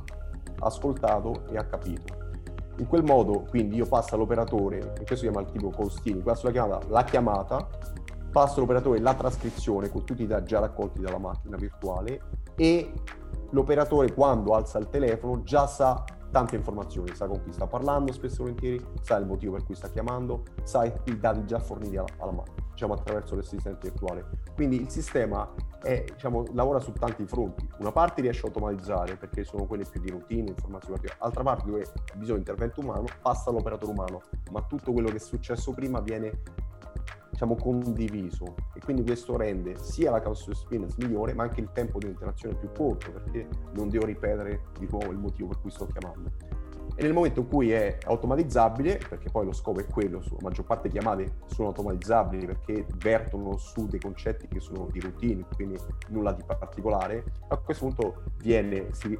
[0.59, 2.19] ascoltato e ha capito.
[2.77, 6.51] In quel modo, quindi, io passo all'operatore, questo si chiama il tipo costini, passo la
[6.51, 7.67] chiamata, la chiamata,
[8.31, 12.21] passo all'operatore la trascrizione con tutti i dati già raccolti dalla macchina virtuale
[12.55, 12.93] e
[13.51, 18.35] l'operatore quando alza il telefono già sa tante informazioni, sa con chi sta parlando spesso
[18.35, 22.07] e volentieri, sa il motivo per cui sta chiamando, sa i dati già forniti alla,
[22.17, 24.25] alla macchina, diciamo attraverso l'assistente virtuale.
[24.55, 27.67] Quindi il sistema è, diciamo, lavora su tanti fronti.
[27.79, 31.65] Una parte riesce a automatizzare perché sono quelle più di routine, informazioni particolari, altra parte
[31.69, 34.21] dove di intervento umano passa all'operatore umano,
[34.51, 36.41] ma tutto quello che è successo prima viene
[37.31, 41.97] diciamo, condiviso e quindi questo rende sia la customer experience migliore ma anche il tempo
[41.97, 45.87] di interazione più corto perché non devo ripetere di nuovo il motivo per cui sto
[45.87, 46.59] chiamando.
[46.95, 50.65] E nel momento in cui è automatizzabile, perché poi lo scopo è quello, la maggior
[50.65, 55.79] parte delle chiamate sono automatizzabili perché vertono su dei concetti che sono di routine, quindi
[56.09, 59.17] nulla di particolare, a questo punto viene, si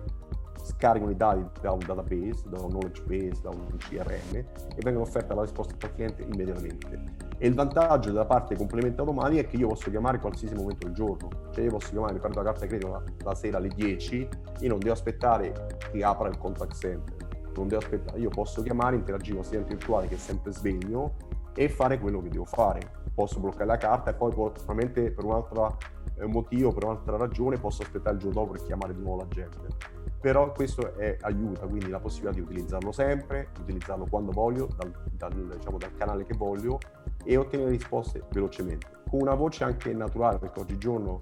[0.64, 5.05] scaricano i dati da un database, da un knowledge base, da un CRM e vengono
[5.05, 7.30] offerte la risposta al cliente immediatamente.
[7.38, 10.95] E il vantaggio della parte complemento automatica è che io posso chiamare qualsiasi momento del
[10.95, 13.70] giorno, cioè io posso chiamare, mi prendo la carta di credito la, la sera alle
[13.70, 17.16] 10, io non devo aspettare che apra il contact center,
[17.55, 21.16] non devo aspettare, io posso chiamare, interagire con il cliente virtuale che è sempre sveglio
[21.53, 22.99] e fare quello che devo fare.
[23.14, 25.78] Posso bloccare la carta e poi probabilmente per un altro
[26.18, 29.28] eh, motivo, per un'altra ragione, posso aspettare il giorno dopo per chiamare di nuovo la
[29.28, 34.93] gente però questo è, aiuta, quindi la possibilità di utilizzarlo sempre, utilizzarlo quando voglio, dal,
[35.11, 36.78] dal, diciamo, dal canale che voglio
[37.24, 38.88] e ottenere risposte velocemente.
[39.09, 41.17] Con una voce anche naturale, perché oggigiorno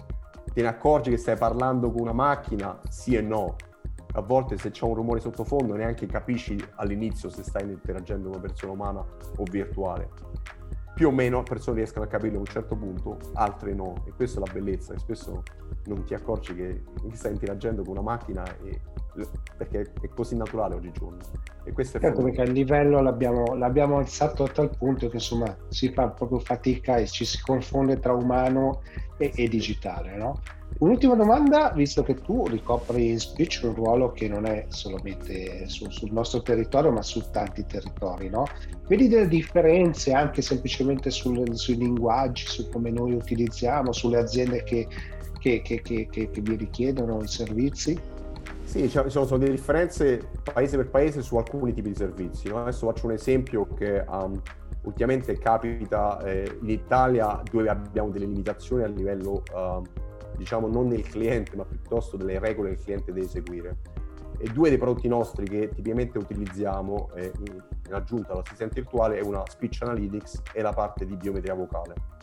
[0.54, 3.56] te ne accorgi che stai parlando con una macchina, sì e no.
[4.14, 8.48] A volte se c'è un rumore sottofondo neanche capisci all'inizio se stai interagendo con una
[8.48, 10.10] persona umana o virtuale
[11.00, 14.04] più o meno persone riescono a capirlo a un certo punto, altre no.
[14.06, 15.44] E questa è la bellezza, e spesso
[15.86, 16.84] non ti accorgi che
[17.14, 18.82] stai interagendo con una macchina e,
[19.58, 21.18] perché è così naturale oggigiorno.
[21.64, 25.56] E questo è certo, perché il livello l'abbiamo, l'abbiamo, alzato a tal punto che insomma
[25.68, 28.82] si fa proprio fatica e ci si confonde tra umano
[29.18, 30.42] e, e digitale, no?
[30.80, 35.90] Un'ultima domanda, visto che tu ricopri in speech un ruolo che non è solamente su,
[35.90, 38.46] sul nostro territorio, ma su tanti territori, no?
[38.88, 44.88] Vedi delle differenze anche semplicemente sul, sui linguaggi, su come noi utilizziamo, sulle aziende che,
[45.40, 48.00] che, che, che vi richiedono i servizi?
[48.70, 52.50] Sì, ci sono, sono delle differenze paese per paese su alcuni tipi di servizi.
[52.50, 52.62] No?
[52.62, 54.40] Adesso faccio un esempio che um,
[54.84, 59.82] ultimamente capita eh, in Italia dove abbiamo delle limitazioni a livello uh,
[60.38, 63.78] diciamo non nel cliente, ma piuttosto delle regole che il cliente deve seguire.
[64.38, 69.42] E due dei prodotti nostri che tipicamente utilizziamo eh, in aggiunta all'assistente virtuale è una
[69.48, 72.19] Speech Analytics e la parte di biometria vocale.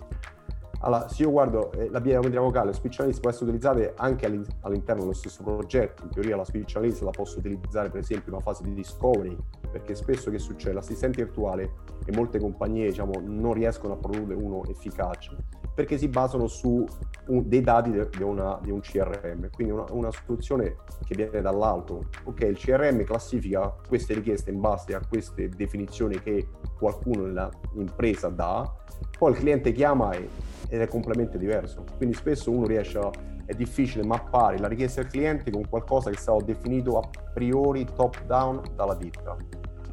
[0.80, 5.02] Allora, se io guardo eh, la biometria vocale, Speech Analytics può essere utilizzata anche all'interno
[5.02, 6.02] dello stesso progetto.
[6.04, 9.36] In teoria la Speech Analytics la posso utilizzare per esempio in una fase di discovery,
[9.70, 10.74] perché spesso che succede?
[10.74, 11.72] L'assistente virtuale
[12.04, 15.36] e molte compagnie diciamo, non riescono a produrre uno efficace
[15.76, 16.86] perché si basano su
[17.26, 22.06] un, dei dati di, una, di, un CRM, quindi una, una, soluzione che viene dall'alto.
[22.24, 26.48] Ok, il CRM classifica queste richieste in base a queste definizioni che
[26.78, 28.74] qualcuno nell'impresa dà,
[29.18, 30.26] poi il cliente chiama e,
[30.70, 31.84] ed è completamente diverso.
[31.98, 33.10] Quindi spesso uno riesce a,
[33.44, 37.84] è difficile mappare la richiesta del cliente con qualcosa che è stato definito a priori
[37.84, 39.36] top down dalla ditta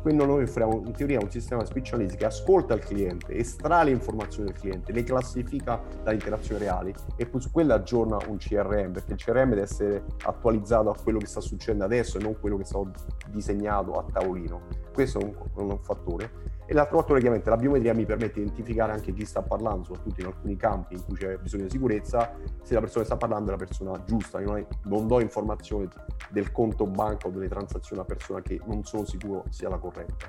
[0.04, 4.51] quindi noi offriamo in teoria un sistema specialista che ascolta il cliente, estrae le informazioni
[4.51, 9.14] del cliente, le classifica dalle interazioni reali e poi su quelle aggiorna un CRM, perché
[9.14, 12.64] il CRM deve essere attualizzato a quello che sta succedendo adesso e non quello che
[12.64, 12.91] è stato
[13.30, 14.64] disegnato a tavolino.
[14.93, 16.51] Questo è un, un fattore.
[16.66, 20.22] E l'altro fattore, chiaramente, la biometria mi permette di identificare anche chi sta parlando, soprattutto
[20.22, 23.49] in alcuni campi in cui c'è bisogno di sicurezza, se la persona che sta parlando
[23.49, 24.39] è la persona giusta.
[24.39, 25.88] Io non, do informazioni
[26.30, 30.28] del conto banca o delle transazioni a persona che non sono sicuro sia la corretta.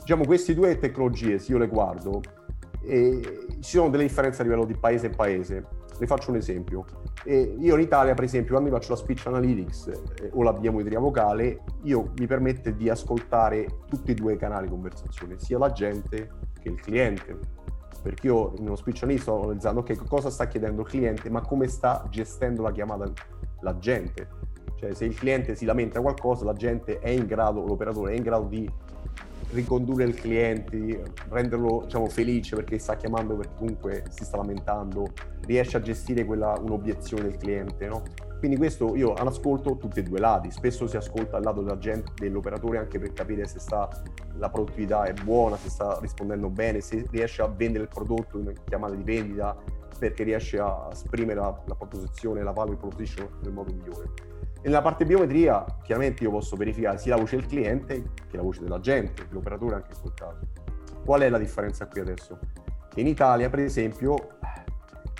[0.00, 2.20] Diciamo, queste due tecnologie, se io le guardo,
[2.80, 5.66] e ci sono delle differenze a livello di paese e paese.
[5.98, 6.84] Vi faccio un esempio.
[7.24, 10.98] E io in Italia, per esempio, quando faccio la speech analytics eh, o la biometria
[10.98, 15.72] vocale, io mi permette di ascoltare tutti e due i canali di conversazione, sia la
[15.72, 16.30] gente
[16.60, 17.38] che il cliente.
[18.02, 21.40] Perché io in uno speech analyst sto analizzando okay, cosa sta chiedendo il cliente, ma
[21.40, 23.10] come sta gestendo la chiamata
[23.60, 24.28] la gente.
[24.76, 28.22] Cioè se il cliente si lamenta qualcosa, la gente è in grado, l'operatore è in
[28.22, 28.70] grado di
[29.50, 35.06] ricondurre il cliente, renderlo diciamo, felice perché sta chiamando perché comunque si sta lamentando,
[35.46, 37.86] riesce a gestire quella, un'obiezione del cliente.
[37.86, 38.02] No?
[38.38, 41.62] Quindi questo io ascolto tutti e due i lati, spesso si ascolta il lato
[42.18, 43.88] dell'operatore anche per capire se sta,
[44.36, 48.52] la produttività è buona, se sta rispondendo bene, se riesce a vendere il prodotto in
[48.64, 49.56] chiamata di vendita
[49.98, 54.10] perché riesce a esprimere la, la proposizione, la value proposition nel modo migliore
[54.60, 58.42] E nella parte biometria, chiaramente io posso verificare sia la voce del cliente che la
[58.42, 60.38] voce dell'agente, dell'operatore anche in quel caso.
[61.04, 62.38] Qual è la differenza qui adesso?
[62.88, 64.36] Che in Italia, per esempio,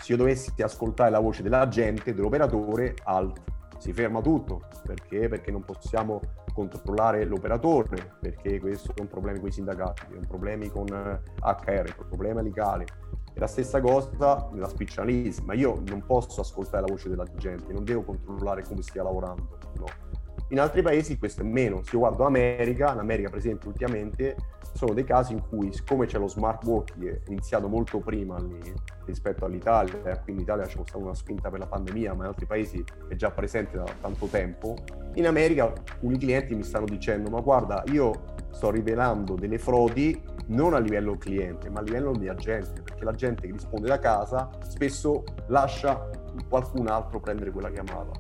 [0.01, 3.41] se io dovessi ascoltare la voce dell'agente, dell'operatore, alt,
[3.79, 4.63] si ferma tutto.
[4.85, 5.29] Perché?
[5.29, 6.21] Perché non possiamo
[6.53, 11.65] controllare l'operatore, perché questo è un problema con i sindacati, è un problema con HR,
[11.65, 12.87] è un problema legale.
[13.33, 17.27] E la stessa cosa nella speech analysis, ma io non posso ascoltare la voce della
[17.37, 19.59] gente, non devo controllare come stia lavorando.
[19.77, 20.16] No.
[20.51, 21.83] In altri paesi questo è meno.
[21.83, 24.37] Se io guardo America, in America per esempio ultimamente
[24.75, 28.61] sono dei casi in cui, siccome c'è lo smart working iniziato molto prima lì
[29.07, 32.47] rispetto all'Italia, quindi in Italia c'è stata una spinta per la pandemia, ma in altri
[32.47, 34.77] paesi è già presente da tanto tempo,
[35.15, 40.75] in America alcuni clienti mi stanno dicendo ma guarda io sto rivelando delle frodi non
[40.75, 44.51] a livello cliente ma a livello di agente, perché la gente che risponde da casa
[44.69, 46.11] spesso lascia
[46.49, 48.11] qualcun altro prendere quella chiamata,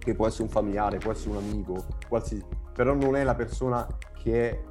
[0.00, 3.86] che può essere un familiare, può essere un amico, qualsiasi, però non è la persona
[4.14, 4.64] che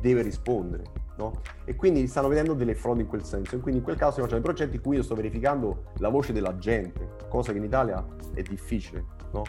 [0.00, 1.02] deve rispondere.
[1.16, 1.40] No?
[1.64, 3.54] E quindi stanno vedendo delle frodi in quel senso.
[3.56, 6.08] E quindi in quel caso stiamo facendo dei progetti in cui io sto verificando la
[6.08, 9.04] voce della gente, cosa che in Italia è difficile.
[9.32, 9.42] No?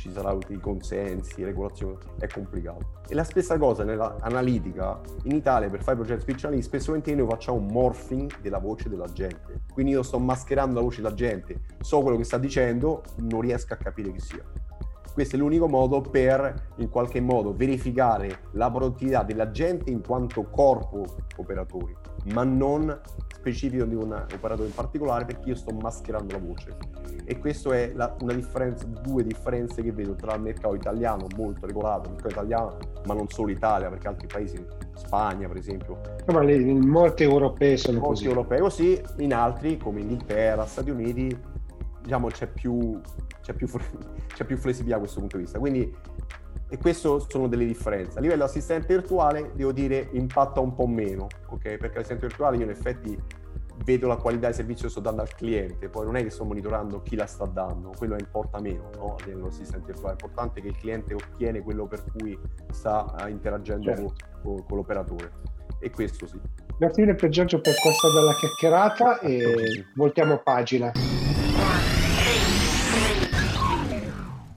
[0.00, 3.02] Ci saranno i consensi, regolazioni, è complicato.
[3.06, 7.66] E la stessa cosa nell'analitica, in Italia per fare progetti speciali, spesso noi facciamo un
[7.66, 9.60] morphing della voce della gente.
[9.70, 13.74] Quindi io sto mascherando la voce della gente, so quello che sta dicendo, non riesco
[13.74, 14.42] a capire chi sia.
[15.12, 20.44] Questo è l'unico modo per in qualche modo verificare la produttività della gente in quanto
[20.44, 21.04] corpo
[21.36, 21.94] operatori,
[22.32, 22.98] ma non
[23.40, 26.76] specifico di un operatore in particolare perché io sto mascherando la voce.
[27.24, 31.66] E questa è la, una differenza, due differenze che vedo tra il mercato italiano molto
[31.66, 32.76] regolato, il mercato italiano,
[33.06, 34.64] ma non solo Italia, perché altri paesi,
[34.94, 36.00] Spagna per esempio.
[36.26, 38.26] Ma le, in molte europee sono molti così.
[38.26, 41.36] europei così, in altri come Inghilterra, Stati Uniti,
[42.02, 43.00] diciamo c'è più
[43.40, 43.66] c'è più,
[44.34, 45.58] c'è più flessibilità da questo punto di vista.
[45.58, 45.94] Quindi,
[46.70, 48.18] e queste sono delle differenze.
[48.18, 51.62] A livello assistente virtuale, devo dire, impatta un po' meno, ok?
[51.62, 53.18] Perché l'assistente virtuale io in effetti
[53.84, 56.44] vedo la qualità del servizio che sto dando al cliente, poi non è che sto
[56.44, 59.16] monitorando chi la sta dando, quello importa meno no?
[59.18, 62.38] a livello assistente virtuale, è importante che il cliente ottiene quello per cui
[62.70, 64.14] sta eh, interagendo certo.
[64.42, 65.32] con, con, l'operatore.
[65.80, 66.38] E questo sì.
[66.76, 70.92] Grazie mille per Giorgio per questa bella chiacchierata e voltiamo pagina.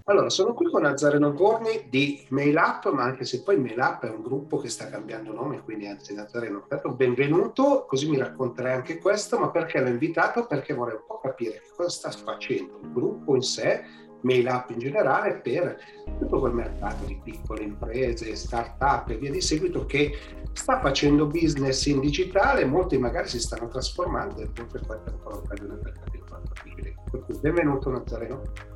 [0.05, 4.21] Allora, sono qui con Nazareno Borni di MailUp, ma anche se poi MailUp è un
[4.21, 9.49] gruppo che sta cambiando nome, quindi anzi Nazareno, benvenuto, così mi racconterai anche questo, ma
[9.49, 10.45] perché l'ho invitato?
[10.45, 13.81] Perché vorrei un po' capire cosa sta facendo il gruppo in sé,
[14.23, 15.77] MailUp in generale, per
[16.19, 20.17] tutto quel mercato di piccole imprese, start-up e via di seguito che
[20.51, 25.21] sta facendo business in digitale, molti magari si stanno trasformando e forse questa è un
[25.21, 28.72] po' per capire quanto è Per cui benvenuto Nazareno.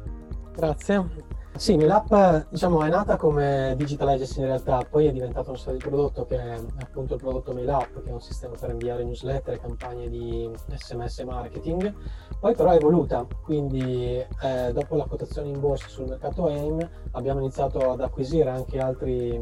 [0.57, 1.35] Grazie.
[1.55, 5.77] Sì, Mailap diciamo, è nata come Digital Agency in realtà, poi è diventato un serio
[5.77, 9.53] di prodotto che è appunto il prodotto Mailap, che è un sistema per inviare newsletter
[9.53, 11.93] e campagne di SMS marketing.
[12.39, 17.39] Poi però è evoluta, quindi eh, dopo la quotazione in borsa sul mercato AIM abbiamo
[17.39, 19.39] iniziato ad acquisire anche altri,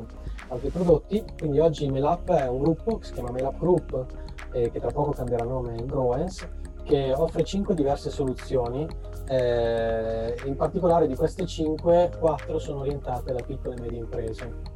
[0.49, 4.05] altri prodotti, quindi oggi Mailap è un gruppo che si chiama Mailap Group,
[4.51, 6.45] eh, che tra poco cambierà nome in Growens,
[6.83, 8.87] che offre 5 diverse soluzioni,
[9.27, 14.73] eh, in particolare di queste 5, 4 sono orientate da piccole e medie imprese.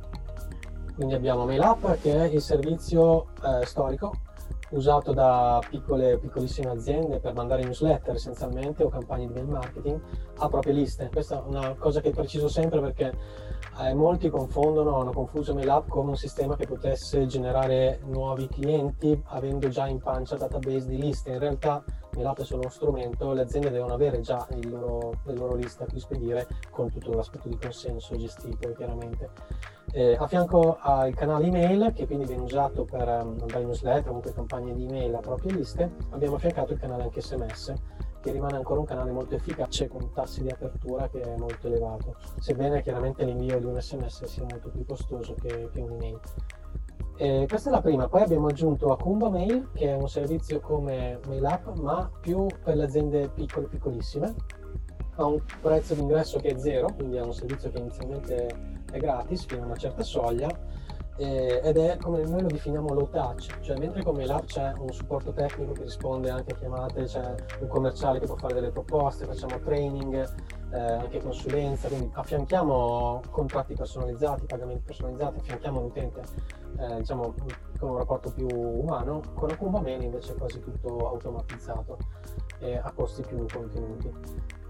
[0.96, 4.14] Quindi abbiamo MailUp che è il servizio eh, storico
[4.72, 10.00] usato da piccole, piccolissime aziende per mandare newsletter essenzialmente o campagne di mail marketing
[10.38, 11.10] a proprie liste.
[11.12, 13.18] Questa è una cosa che preciso sempre perché
[13.82, 19.70] eh, molti confondono, hanno confuso MailUp come un sistema che potesse generare nuovi clienti avendo
[19.70, 21.32] già in pancia database di liste.
[21.32, 21.84] In realtà
[22.20, 25.86] MailUp è solo uno strumento, le aziende devono avere già loro, le loro liste a
[25.88, 29.30] cui spedire con tutto l'aspetto di consenso gestito chiaramente.
[29.92, 34.34] Eh, a fianco al canale email che quindi viene usato per um, mandare newsletter, comunque
[34.34, 37.74] campagne di email a proprie liste, abbiamo affiancato il canale anche SMS
[38.22, 42.18] che rimane ancora un canale molto efficace con tassi di apertura che è molto elevato,
[42.38, 46.20] sebbene chiaramente l'invio di un sms sia molto più costoso che, che un'email.
[47.22, 51.20] Eh, questa è la prima, poi abbiamo aggiunto Akumba Mail che è un servizio come
[51.28, 54.34] MailUp ma più per le aziende piccole piccolissime,
[55.18, 58.48] ha un prezzo di ingresso che è zero, quindi è un servizio che inizialmente
[58.90, 60.48] è gratis fino a una certa soglia
[61.20, 64.92] eh, ed è come noi lo definiamo low touch, cioè mentre come l'app c'è un
[64.94, 69.26] supporto tecnico che risponde anche a chiamate, c'è un commerciale che può fare delle proposte,
[69.26, 70.16] facciamo training,
[70.72, 76.22] eh, anche consulenza, quindi affianchiamo contratti personalizzati, pagamenti personalizzati, affianchiamo l'utente
[76.78, 77.34] eh, diciamo,
[77.78, 81.98] con un rapporto più umano, con Akumba Mail invece è quasi tutto automatizzato
[82.60, 84.10] e a costi più contenuti.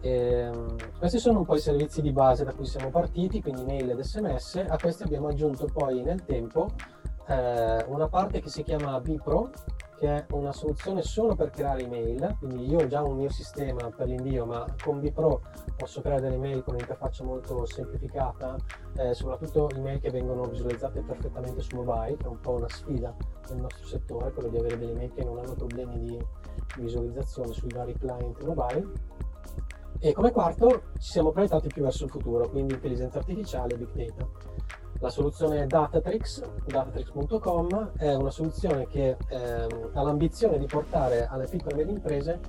[0.01, 3.63] E, ehm, questi sono un po' i servizi di base da cui siamo partiti, quindi
[3.63, 6.69] mail ed sms, a questi abbiamo aggiunto poi nel tempo
[7.27, 9.51] eh, una parte che si chiama Bipro,
[9.97, 13.89] che è una soluzione solo per creare email, quindi io ho già un mio sistema
[13.89, 15.41] per l'invio, ma con Bipro
[15.75, 18.55] posso creare delle email con un'interfaccia molto semplificata,
[18.95, 23.13] eh, soprattutto email che vengono visualizzate perfettamente su mobile, che è un po' una sfida
[23.49, 26.25] nel nostro settore, quello di avere delle email che non hanno problemi di
[26.77, 29.17] visualizzazione sui vari client mobile.
[29.99, 34.13] E come quarto ci siamo proiettati più verso il futuro, quindi intelligenza artificiale e big
[34.15, 34.27] data.
[35.01, 41.75] La soluzione Datatrix, datatrix.com, è una soluzione che ehm, ha l'ambizione di portare alle piccole
[41.75, 42.39] e medie imprese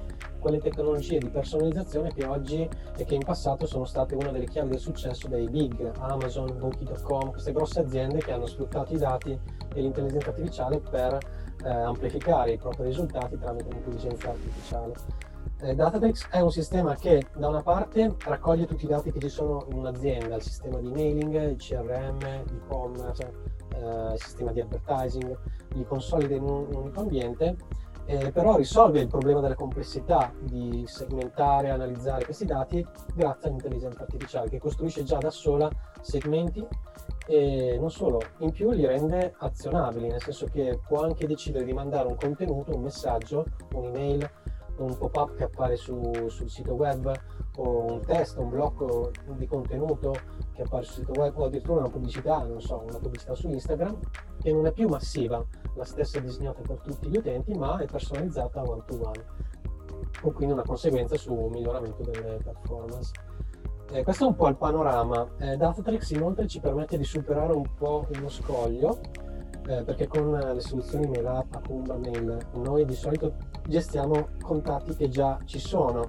[0.41, 4.71] quelle tecnologie di personalizzazione che oggi e che in passato sono state una delle chiavi
[4.71, 9.31] del successo dei big, Amazon, Booking.com, queste grosse aziende che hanno sfruttato i dati
[9.73, 11.19] e l'intelligenza artificiale per
[11.63, 15.29] eh, amplificare i propri risultati tramite l'intelligenza artificiale.
[15.63, 19.29] Eh, Databricks è un sistema che da una parte raccoglie tutti i dati che ci
[19.29, 23.31] sono in un'azienda, il sistema di mailing, il CRM, l'e-commerce,
[23.75, 25.39] eh, il sistema di advertising,
[25.75, 27.57] li consolida in un, unico ambiente,
[28.07, 32.85] eh, però risolve il problema della complessità di segmentare e analizzare questi dati
[33.15, 35.71] grazie all'intelligenza artificiale che costruisce già da sola
[36.01, 36.67] segmenti
[37.27, 41.73] e non solo, in più li rende azionabili, nel senso che può anche decidere di
[41.73, 44.29] mandare un contenuto, un messaggio, un'email
[44.77, 47.13] un pop-up che appare su, sul sito web
[47.57, 50.15] o un testo, un blocco di contenuto
[50.53, 53.99] che appare sul sito web o addirittura una pubblicità, non so, una pubblicità su Instagram
[54.41, 55.45] che non è più massiva,
[55.75, 59.49] la stessa è disegnata per tutti gli utenti ma è personalizzata one to one
[60.21, 63.13] con quindi una conseguenza sul miglioramento delle performance.
[63.93, 65.29] Eh, questo è un po' il panorama.
[65.39, 69.01] Eh, Datatrix inoltre ci permette di superare un po' uno scoglio
[69.67, 73.35] eh, perché con le soluzioni Mail App, Akumba Mail, noi di solito
[73.67, 76.09] gestiamo contatti che già ci sono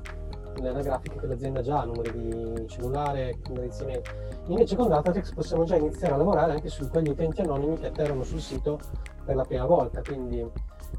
[0.60, 4.02] nella grafica che l'azienda già ha, numeri di cellulare, indirizzi mail.
[4.48, 8.24] Invece con Datatrix possiamo già iniziare a lavorare anche su quegli utenti anonimi che atterrano
[8.24, 8.80] sul sito
[9.24, 10.46] per la prima volta, quindi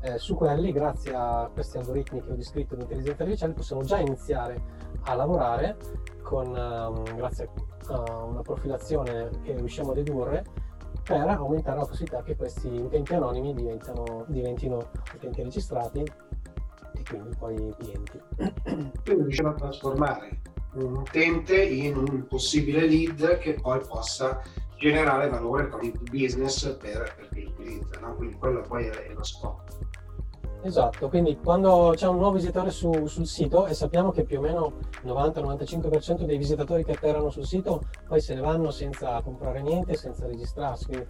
[0.00, 3.98] eh, su quelli, grazie a questi algoritmi che ho descritto di intelligenza artificiale, possiamo già
[3.98, 4.60] iniziare
[5.02, 5.76] a lavorare
[6.22, 7.50] con, um, grazie
[7.88, 10.44] a una profilazione che riusciamo a dedurre
[11.02, 18.20] per aumentare la possibilità che questi utenti anonimi diventino utenti registrati e quindi poi clienti.
[19.02, 20.40] Quindi riusciamo a trasformare
[20.74, 24.40] un utente in un possibile lead che poi possa
[24.76, 28.14] generare valore per il business per, per chi utilizza, no?
[28.14, 29.62] quindi quello poi è lo scopo.
[30.64, 34.40] Esatto, quindi quando c'è un nuovo visitatore su, sul sito e sappiamo che più o
[34.40, 39.60] meno il 90-95% dei visitatori che atterrano sul sito poi se ne vanno senza comprare
[39.60, 41.06] niente, senza registrarsi, quindi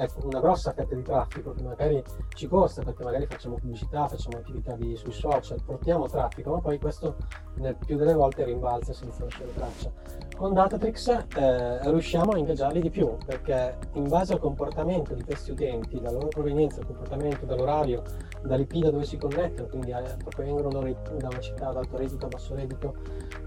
[0.00, 2.02] ecco, una grossa fetta di traffico che magari
[2.34, 6.78] ci costa perché magari facciamo pubblicità, facciamo attività di, sui social, portiamo traffico, ma poi
[6.78, 7.16] questo
[7.56, 9.92] nel più delle volte rimbalza senza lasciare traccia.
[10.36, 15.50] Con Datatrix eh, riusciamo a ingaggiarli di più perché in base al comportamento di questi
[15.50, 18.02] utenti, dalla loro provenienza, al comportamento, dall'orario,
[18.42, 22.28] dall'IP da dove si connettono, quindi eh, provengono da una città ad alto reddito, a
[22.28, 22.94] basso reddito,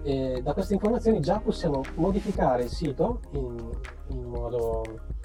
[0.04, 3.72] e da queste informazioni già possiamo modificare il sito in,
[4.10, 4.84] in modo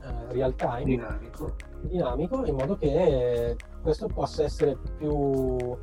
[0.08, 1.54] eh, real time, dinamico.
[1.82, 5.76] dinamico, in modo che questo possa essere più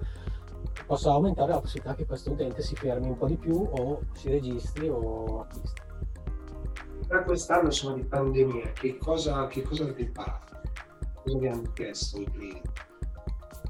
[0.86, 4.30] possa aumentare la possibilità che questo utente si fermi un po' di più o si
[4.30, 5.82] registri o acquisti.
[7.08, 10.60] Per quest'anno sono di pandemia, che cosa, che cosa avete imparato?
[11.24, 12.70] Cosa vi hanno chiesto i clienti?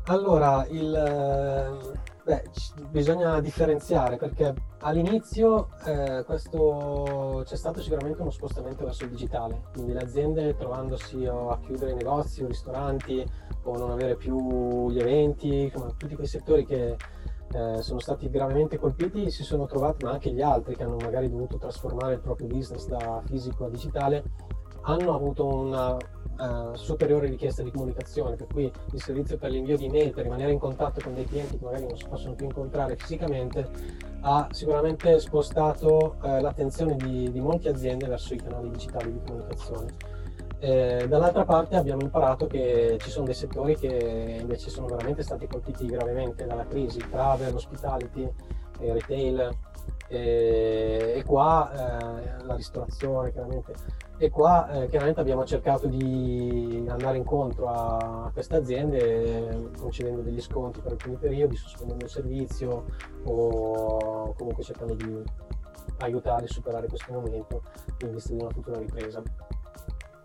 [0.05, 2.43] Allora, il, beh,
[2.89, 9.93] bisogna differenziare perché all'inizio eh, questo, c'è stato sicuramente uno spostamento verso il digitale, quindi
[9.93, 13.23] le aziende trovandosi a chiudere i negozi o ristoranti
[13.63, 16.97] o non avere più gli eventi, tutti quei settori che
[17.51, 21.29] eh, sono stati gravemente colpiti si sono trovati, ma anche gli altri che hanno magari
[21.29, 24.23] dovuto trasformare il proprio business da fisico a digitale,
[24.81, 25.97] hanno avuto una
[26.37, 30.51] uh, superiore richiesta di comunicazione, per cui il servizio per l'invio di mail, per rimanere
[30.51, 33.67] in contatto con dei clienti che magari non si possono più incontrare fisicamente,
[34.21, 40.13] ha sicuramente spostato uh, l'attenzione di, di molte aziende verso i canali digitali di comunicazione.
[40.59, 45.45] Eh, dall'altra parte abbiamo imparato che ci sono dei settori che invece sono veramente stati
[45.47, 48.27] colpiti gravemente dalla crisi, travel, hospitality,
[48.79, 49.55] eh, retail
[50.07, 53.73] eh, e qua eh, la ristorazione chiaramente
[54.17, 60.79] e qua eh, chiaramente abbiamo cercato di andare incontro a queste aziende concedendo degli sconti
[60.79, 62.85] per alcuni periodi, sospendendo il servizio
[63.23, 65.23] o comunque cercando di
[65.99, 67.61] aiutare a superare questo momento
[68.01, 69.21] in vista di una futura ripresa.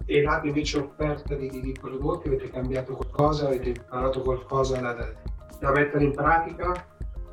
[0.04, 4.94] E là invece offerta di, di, di prodotti, avete cambiato qualcosa, avete imparato qualcosa da,
[5.58, 6.86] da mettere in pratica?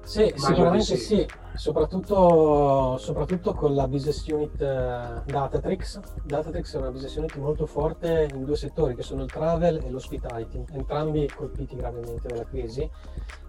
[0.07, 0.97] Sì, sicuramente sì.
[0.97, 5.99] sì, soprattutto, soprattutto, con la business unit uh, Datatrix.
[6.23, 9.89] Datatrix è una business unit molto forte in due settori che sono il travel e
[9.89, 12.89] l'hospitality, entrambi colpiti gravemente dalla crisi.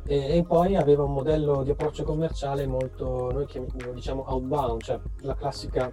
[0.05, 3.47] E, e poi aveva un modello di approccio commerciale molto, noi
[3.85, 5.93] lo diciamo outbound, cioè la classica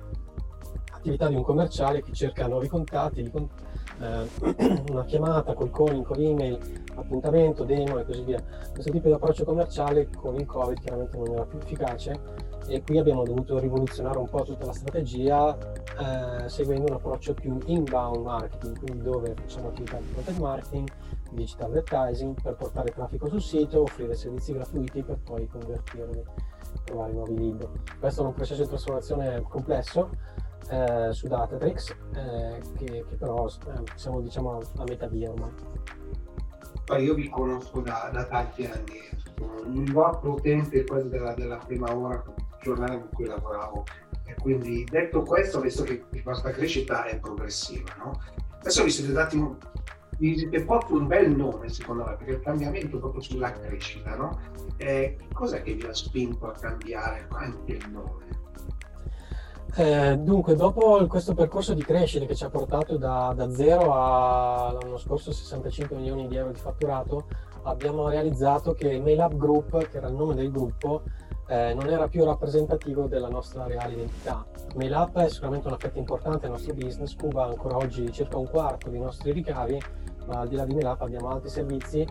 [1.05, 6.57] attività di un commerciale che cerca nuovi contatti, eh, una chiamata col calling, con email,
[6.95, 8.41] appuntamento, demo e così via.
[8.73, 12.19] Questo tipo di approccio commerciale con il Covid chiaramente non era più efficace
[12.67, 17.59] e qui abbiamo dovuto rivoluzionare un po' tutta la strategia eh, seguendo un approccio più
[17.65, 20.89] inbound marketing, quindi dove facciamo attività di content marketing,
[21.31, 26.23] digital advertising per portare traffico sul sito, offrire servizi gratuiti per poi convertirli,
[26.83, 27.69] trovare nuovi lead.
[27.99, 30.09] Questo è un processo di trasformazione complesso
[30.69, 35.51] eh, su Datatrix, eh, che, che, però eh, siamo diciamo a metà via ormai.
[36.85, 38.99] Poi io vi conosco da, da tanti anni,
[39.65, 42.23] un vostro utente quasi della, della prima ora
[42.61, 43.83] giornale con cui lavoravo
[44.25, 48.19] e quindi detto questo, visto che vostra crescita è progressiva, no?
[48.57, 49.55] adesso vi siete dati un,
[50.17, 54.39] siete posti un bel nome secondo me, perché il cambiamento è proprio sulla crescita, no?
[54.77, 58.25] Eh, cos'è che vi ha spinto a cambiare anche il nome?
[59.77, 64.71] Eh, dunque, dopo questo percorso di crescita che ci ha portato da, da zero a
[64.71, 67.25] l'anno scorso 65 milioni di euro di fatturato,
[67.63, 71.01] abbiamo realizzato che il Mail Up Group, che era il nome del gruppo,
[71.47, 74.45] eh, non era più rappresentativo della nostra reale identità.
[74.75, 78.47] Mail Up è sicuramente una fetta importante del nostro business, cuba ancora oggi circa un
[78.47, 79.81] quarto dei nostri ricavi,
[80.25, 82.05] ma al di là di Mail Up abbiamo altri servizi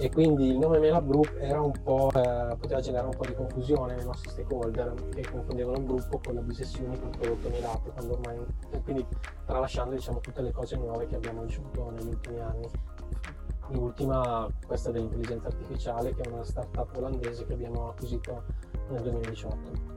[0.00, 4.30] e quindi il nome Mail Group eh, poteva generare un po' di confusione nei nostri
[4.30, 8.38] stakeholder che confondevano il gruppo con la business unit con il prodotto quando ormai,
[8.84, 9.04] quindi
[9.44, 12.68] tralasciando diciamo, tutte le cose nuove che abbiamo ricevuto negli ultimi anni.
[13.70, 18.44] In ultima questa dell'intelligenza artificiale che è una startup olandese che abbiamo acquisito
[18.88, 19.96] nel 2018.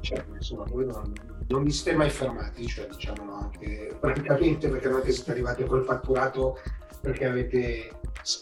[0.00, 1.12] Certo, insomma, voi non,
[1.50, 5.64] non vi siete mai fermati, cioè diciamolo anche praticamente perché non è che siete arrivati
[5.64, 6.58] col fatturato
[7.00, 7.90] perché avete,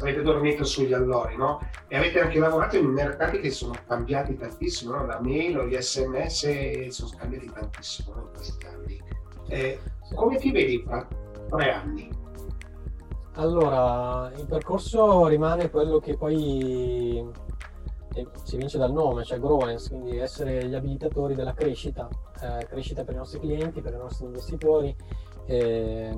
[0.00, 1.60] avete dormito sugli allori, no?
[1.88, 5.06] E avete anche lavorato in mercati che sono cambiati tantissimo, no?
[5.06, 9.02] La mail o gli sms sono cambiati tantissimo in questi anni.
[9.48, 9.78] Eh,
[10.14, 11.06] come ti vedi fra
[11.48, 12.10] tre anni?
[13.34, 17.24] Allora, il percorso rimane quello che poi
[18.20, 22.08] eh, si vince dal nome, cioè growens, quindi essere gli abilitatori della crescita,
[22.40, 24.94] eh, crescita per i nostri clienti, per i nostri investitori.
[25.46, 26.16] Eh,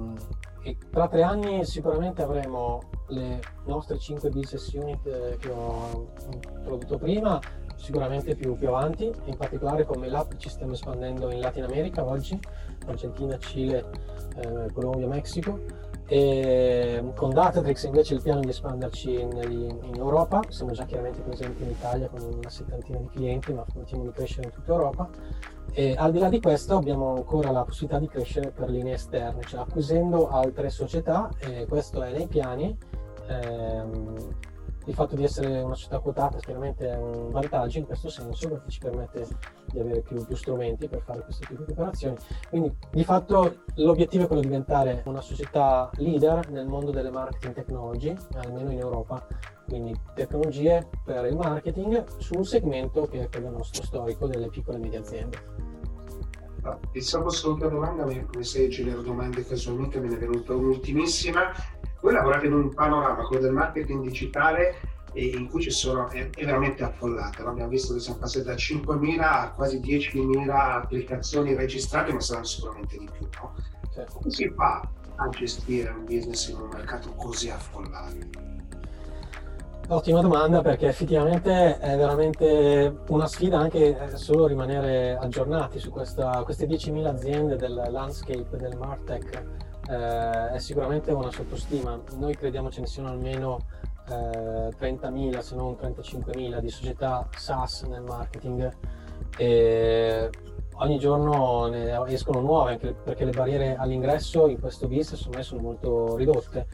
[0.63, 6.99] e tra tre anni sicuramente avremo le nostre 5 business unit eh, che ho introdotto
[6.99, 7.41] prima,
[7.77, 12.39] sicuramente più, più avanti, in particolare come l'app ci stiamo espandendo in Latin America oggi,
[12.87, 13.91] Argentina, Cile,
[14.37, 15.89] eh, Colombia, Messico.
[16.13, 19.31] E con Datatrix invece il piano di espanderci in,
[19.85, 24.11] in, Europa, siamo già chiaramente presenti in Italia con una settantina di clienti, ma continuiamo
[24.11, 25.09] di crescere in tutta Europa
[25.73, 29.43] e al di là di questo abbiamo ancora la possibilità di crescere per linee esterne,
[29.43, 31.31] cioè acquisendo altre società
[31.69, 32.77] questo è nei piani.
[33.29, 34.17] Ehm,
[34.91, 38.71] il fatto di essere una società quotata chiaramente è un vantaggio in questo senso perché
[38.71, 39.27] ci permette
[39.73, 42.17] di avere più, più, strumenti per fare questo tipo di operazioni.
[42.49, 47.55] Quindi di fatto l'obiettivo è quello di diventare una società leader nel mondo delle marketing
[47.55, 49.25] technology, almeno in Europa,
[49.67, 54.77] quindi tecnologie per il marketing su un segmento che è quello nostro storico delle piccole
[54.77, 55.69] e medie aziende.
[56.93, 61.53] E se posso una domanda, come se genero domande casualmente, me ne è venuta un'ultimissima.
[62.11, 64.75] Voi lavorate in un panorama, quello del marketing digitale,
[65.13, 67.45] in cui ci sono, è, è veramente affollato.
[67.45, 67.51] No?
[67.51, 72.99] Abbiamo visto che siamo passati da 5.000 a quasi 10.000 applicazioni registrate, ma saranno sicuramente
[72.99, 73.29] di più.
[73.41, 73.55] No?
[73.95, 74.13] Certo.
[74.15, 78.17] Come si fa a gestire un business in un mercato così affollato?
[79.87, 86.43] Ottima domanda perché effettivamente è veramente una sfida anche eh, solo rimanere aggiornati su questa,
[86.43, 89.69] queste 10.000 aziende del landscape del Martech.
[89.91, 92.01] Eh, è sicuramente una sottostima.
[92.17, 93.59] Noi crediamo ce ne siano almeno
[94.09, 98.73] eh, 30.000 se non 35.000 di società SaaS nel marketing
[99.37, 100.31] e
[100.75, 106.17] ogni giorno ne escono nuove perché le barriere all'ingresso in questo business me sono molto
[106.17, 106.67] ridotte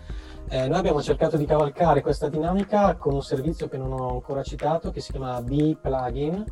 [0.48, 4.44] eh, noi abbiamo cercato di cavalcare questa dinamica con un servizio che non ho ancora
[4.44, 6.44] citato, che si chiama B-Plugin,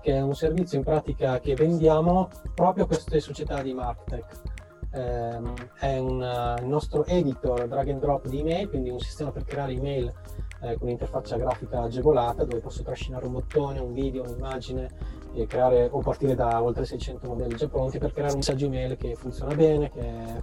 [0.00, 4.53] che è un servizio in pratica che vendiamo proprio a queste società di MarkTech.
[4.94, 5.40] Eh,
[5.80, 9.44] è un, uh, il nostro editor drag and drop di email, quindi un sistema per
[9.44, 10.06] creare email
[10.60, 14.88] eh, con un'interfaccia grafica agevolata dove posso trascinare un bottone, un video, un'immagine
[15.34, 18.96] e creare, o partire da oltre 600 modelli già pronti per creare un messaggio email
[18.96, 20.42] che funziona bene, che è,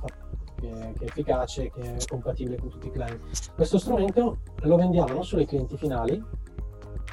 [0.60, 3.22] che è efficace, che è compatibile con tutti i client.
[3.56, 6.22] Questo strumento lo vendiamo non solo ai clienti finali,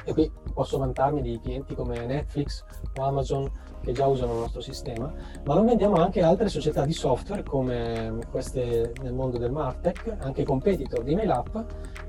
[0.03, 2.63] e qui posso vantarmi di clienti come Netflix
[2.97, 3.49] o Amazon
[3.89, 5.11] che già usano il nostro sistema,
[5.43, 10.43] ma lo vendiamo anche altre società di software come queste nel mondo del Martech, anche
[10.43, 11.65] competitor di MailUp,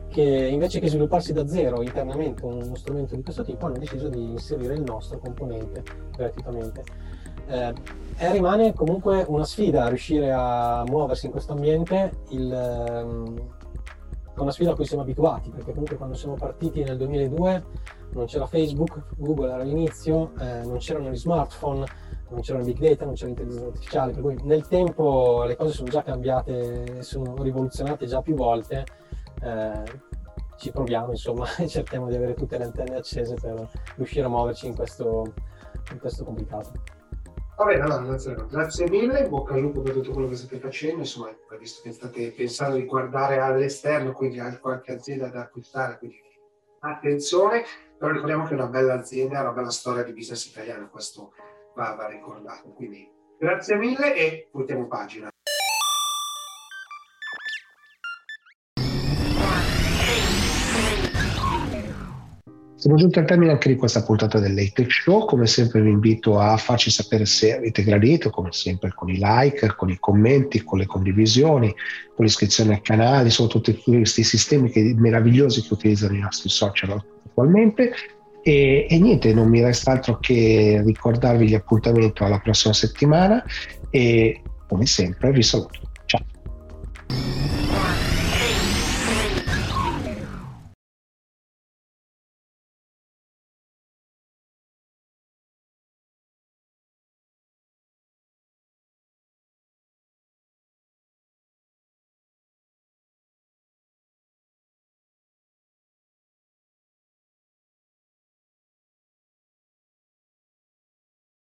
[0.09, 4.31] che invece che svilupparsi da zero internamente uno strumento di questo tipo hanno deciso di
[4.31, 5.83] inserire il nostro componente
[6.15, 6.83] gratuitamente.
[7.47, 7.75] Eh,
[8.31, 13.43] rimane comunque una sfida riuscire a muoversi in questo ambiente, il,
[14.41, 17.65] ehm, una sfida a cui siamo abituati, perché comunque quando siamo partiti nel 2002
[18.13, 21.87] non c'era Facebook, Google era all'inizio, eh, non c'erano gli smartphone,
[22.31, 25.89] non c'erano big data, non c'era l'intelligenza artificiale, per cui nel tempo le cose sono
[25.89, 28.85] già cambiate, sono rivoluzionate già più volte.
[29.43, 30.09] Eh,
[30.57, 34.67] ci proviamo insomma e cerchiamo di avere tutte le antenne accese per riuscire a muoverci
[34.67, 35.33] in questo,
[35.93, 37.00] in questo complicato.
[37.61, 41.01] Va bene, allora, grazie, grazie mille, bocca al lupo per tutto quello che state facendo,
[41.01, 46.23] insomma, visto che state pensando di guardare all'esterno, quindi a qualche azienda da acquistare, quindi
[46.79, 47.63] attenzione,
[47.99, 51.35] però ricordiamo che è una bella azienda, una bella storia di business italiano, questo
[51.75, 52.71] va, va ricordato.
[52.71, 53.07] Quindi
[53.39, 55.30] grazie mille e voltiamo pagina.
[62.81, 65.27] Siamo giunti al termine anche di questa puntata del Late Show.
[65.27, 69.75] Come sempre vi invito a farci sapere se avete gradito, come sempre con i like,
[69.77, 71.75] con i commenti, con le condivisioni,
[72.17, 76.99] con l'iscrizione al canale, sono tutti questi sistemi che, meravigliosi che utilizzano i nostri social
[77.27, 77.93] attualmente.
[78.43, 83.45] E, e, niente, non mi resta altro che ricordarvi l'appuntamento alla prossima settimana
[83.91, 85.81] e come sempre vi saluto.